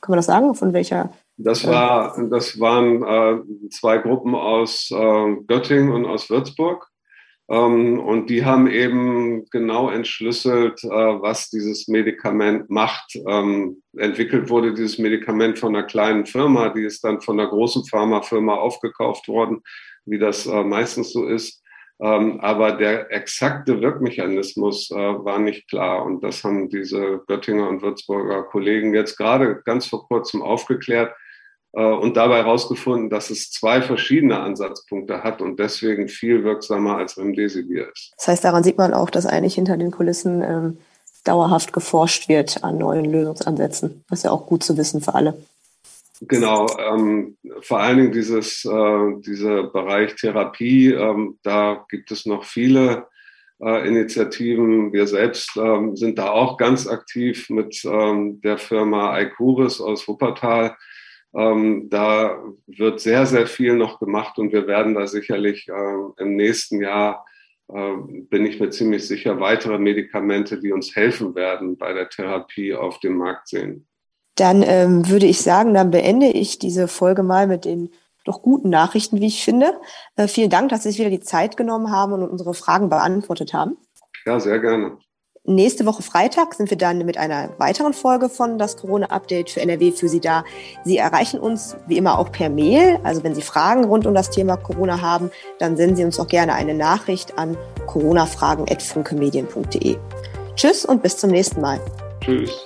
kann 0.01 0.11
man 0.11 0.17
das 0.17 0.25
sagen? 0.25 0.55
Von 0.55 0.73
welcher 0.73 1.13
das, 1.37 1.67
war, 1.67 2.15
das 2.29 2.59
waren 2.59 3.03
äh, 3.03 3.69
zwei 3.69 3.97
Gruppen 3.97 4.35
aus 4.35 4.89
äh, 4.91 5.35
Göttingen 5.47 5.91
und 5.91 6.05
aus 6.05 6.29
Würzburg. 6.29 6.87
Ähm, 7.47 7.99
und 7.99 8.29
die 8.29 8.43
haben 8.43 8.67
eben 8.67 9.45
genau 9.51 9.89
entschlüsselt, 9.89 10.83
äh, 10.83 10.87
was 10.87 11.49
dieses 11.49 11.87
Medikament 11.87 12.69
macht. 12.69 13.15
Ähm, 13.27 13.83
entwickelt 13.97 14.49
wurde 14.49 14.73
dieses 14.73 14.97
Medikament 14.97 15.59
von 15.59 15.75
einer 15.75 15.85
kleinen 15.85 16.25
Firma, 16.25 16.69
die 16.69 16.83
ist 16.83 17.03
dann 17.03 17.21
von 17.21 17.39
einer 17.39 17.49
großen 17.49 17.85
Pharmafirma 17.85 18.55
aufgekauft 18.55 19.27
worden, 19.27 19.61
wie 20.05 20.17
das 20.17 20.47
äh, 20.47 20.63
meistens 20.63 21.11
so 21.11 21.27
ist. 21.27 21.61
Ähm, 22.01 22.39
aber 22.41 22.73
der 22.73 23.11
exakte 23.11 23.79
Wirkmechanismus 23.79 24.91
äh, 24.91 24.95
war 24.95 25.39
nicht 25.39 25.69
klar. 25.69 26.03
Und 26.03 26.23
das 26.23 26.43
haben 26.43 26.69
diese 26.69 27.21
Göttinger 27.27 27.69
und 27.69 27.81
Würzburger 27.81 28.43
Kollegen 28.43 28.93
jetzt 28.93 29.17
gerade 29.17 29.61
ganz 29.63 29.85
vor 29.85 30.07
kurzem 30.07 30.41
aufgeklärt 30.41 31.13
und 31.75 32.15
dabei 32.15 32.37
herausgefunden, 32.37 33.09
dass 33.09 33.29
es 33.29 33.51
zwei 33.51 33.81
verschiedene 33.81 34.39
Ansatzpunkte 34.39 35.23
hat 35.23 35.41
und 35.41 35.59
deswegen 35.59 36.07
viel 36.07 36.43
wirksamer 36.43 36.97
als 36.97 37.17
Remdesivir 37.17 37.91
ist. 37.91 38.13
Das 38.17 38.29
heißt, 38.29 38.43
daran 38.45 38.63
sieht 38.63 38.77
man 38.77 38.93
auch, 38.93 39.09
dass 39.09 39.25
eigentlich 39.25 39.55
hinter 39.55 39.75
den 39.75 39.91
Kulissen 39.91 40.41
ähm, 40.41 40.77
dauerhaft 41.25 41.73
geforscht 41.73 42.29
wird 42.29 42.63
an 42.63 42.77
neuen 42.77 43.05
Lösungsansätzen. 43.05 44.05
Das 44.09 44.19
ist 44.19 44.23
ja 44.23 44.31
auch 44.31 44.45
gut 44.45 44.63
zu 44.63 44.77
wissen 44.77 45.01
für 45.01 45.15
alle. 45.15 45.37
Genau, 46.21 46.65
ähm, 46.79 47.37
vor 47.61 47.79
allen 47.81 47.97
Dingen 47.97 48.11
dieses, 48.13 48.63
äh, 48.63 49.19
dieser 49.19 49.63
Bereich 49.63 50.15
Therapie, 50.15 50.93
ähm, 50.93 51.37
da 51.43 51.85
gibt 51.89 52.09
es 52.11 52.25
noch 52.25 52.45
viele 52.45 53.07
äh, 53.61 53.85
Initiativen. 53.87 54.93
Wir 54.93 55.07
selbst 55.07 55.57
ähm, 55.57 55.97
sind 55.97 56.17
da 56.17 56.29
auch 56.29 56.57
ganz 56.57 56.87
aktiv 56.87 57.49
mit 57.49 57.83
ähm, 57.83 58.39
der 58.41 58.57
Firma 58.57 59.19
Icuris 59.19 59.81
aus 59.81 60.07
Wuppertal 60.07 60.77
ähm, 61.35 61.89
da 61.89 62.41
wird 62.65 63.01
sehr, 63.01 63.25
sehr 63.25 63.45
viel 63.45 63.75
noch 63.75 63.99
gemacht 63.99 64.37
und 64.39 64.53
wir 64.53 64.67
werden 64.67 64.95
da 64.95 65.05
sicherlich 65.05 65.67
äh, 65.67 66.21
im 66.21 66.35
nächsten 66.35 66.81
Jahr, 66.81 67.25
äh, 67.67 67.91
bin 68.29 68.45
ich 68.45 68.59
mir 68.59 68.69
ziemlich 68.69 69.05
sicher, 69.05 69.39
weitere 69.39 69.77
Medikamente, 69.77 70.59
die 70.59 70.71
uns 70.71 70.95
helfen 70.95 71.35
werden 71.35 71.77
bei 71.77 71.93
der 71.93 72.09
Therapie 72.09 72.73
auf 72.73 72.99
dem 72.99 73.17
Markt 73.17 73.49
sehen. 73.49 73.85
Dann 74.35 74.63
ähm, 74.63 75.09
würde 75.09 75.25
ich 75.25 75.41
sagen, 75.41 75.73
dann 75.73 75.91
beende 75.91 76.27
ich 76.27 76.59
diese 76.59 76.87
Folge 76.87 77.23
mal 77.23 77.47
mit 77.47 77.65
den 77.65 77.89
doch 78.25 78.41
guten 78.41 78.69
Nachrichten, 78.69 79.21
wie 79.21 79.27
ich 79.27 79.43
finde. 79.43 79.79
Äh, 80.15 80.27
vielen 80.27 80.49
Dank, 80.49 80.69
dass 80.69 80.83
Sie 80.83 80.89
sich 80.89 80.99
wieder 80.99 81.09
die 81.09 81.19
Zeit 81.19 81.57
genommen 81.57 81.91
haben 81.91 82.13
und 82.13 82.27
unsere 82.27 82.53
Fragen 82.53 82.89
beantwortet 82.89 83.53
haben. 83.53 83.77
Ja, 84.25 84.39
sehr 84.39 84.59
gerne. 84.59 84.97
Nächste 85.47 85.85
Woche 85.85 86.01
Freitag 86.01 86.55
sind 86.55 86.71
wir 86.71 86.77
dann 86.77 87.05
mit 87.05 87.17
einer 87.17 87.49
weiteren 87.59 87.93
Folge 87.93 88.29
von 88.29 88.57
das 88.57 88.77
Corona-Update 88.77 89.51
für 89.51 89.61
NRW 89.61 89.91
für 89.91 90.09
Sie 90.09 90.19
da. 90.19 90.43
Sie 90.83 90.97
erreichen 90.97 91.39
uns 91.39 91.75
wie 91.85 91.97
immer 91.97 92.17
auch 92.17 92.31
per 92.31 92.49
Mail. 92.49 92.97
Also 93.03 93.23
wenn 93.23 93.35
Sie 93.35 93.43
Fragen 93.43 93.85
rund 93.85 94.07
um 94.07 94.15
das 94.15 94.31
Thema 94.31 94.57
Corona 94.57 95.01
haben, 95.01 95.29
dann 95.59 95.77
senden 95.77 95.97
Sie 95.97 96.03
uns 96.03 96.19
auch 96.19 96.25
gerne 96.25 96.55
eine 96.55 96.73
Nachricht 96.73 97.37
an 97.37 97.55
coronafragen.funkemedien.de. 97.85 99.97
Tschüss 100.55 100.83
und 100.83 101.03
bis 101.03 101.17
zum 101.17 101.29
nächsten 101.29 101.61
Mal. 101.61 101.79
Tschüss. 102.21 102.65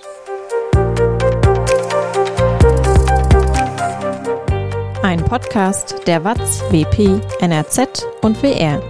Ein 5.03 5.25
Podcast 5.25 5.95
der 6.07 6.23
WAZ, 6.23 6.61
WP, 6.71 7.19
NRZ 7.41 8.07
und 8.21 8.41
WR. 8.41 8.81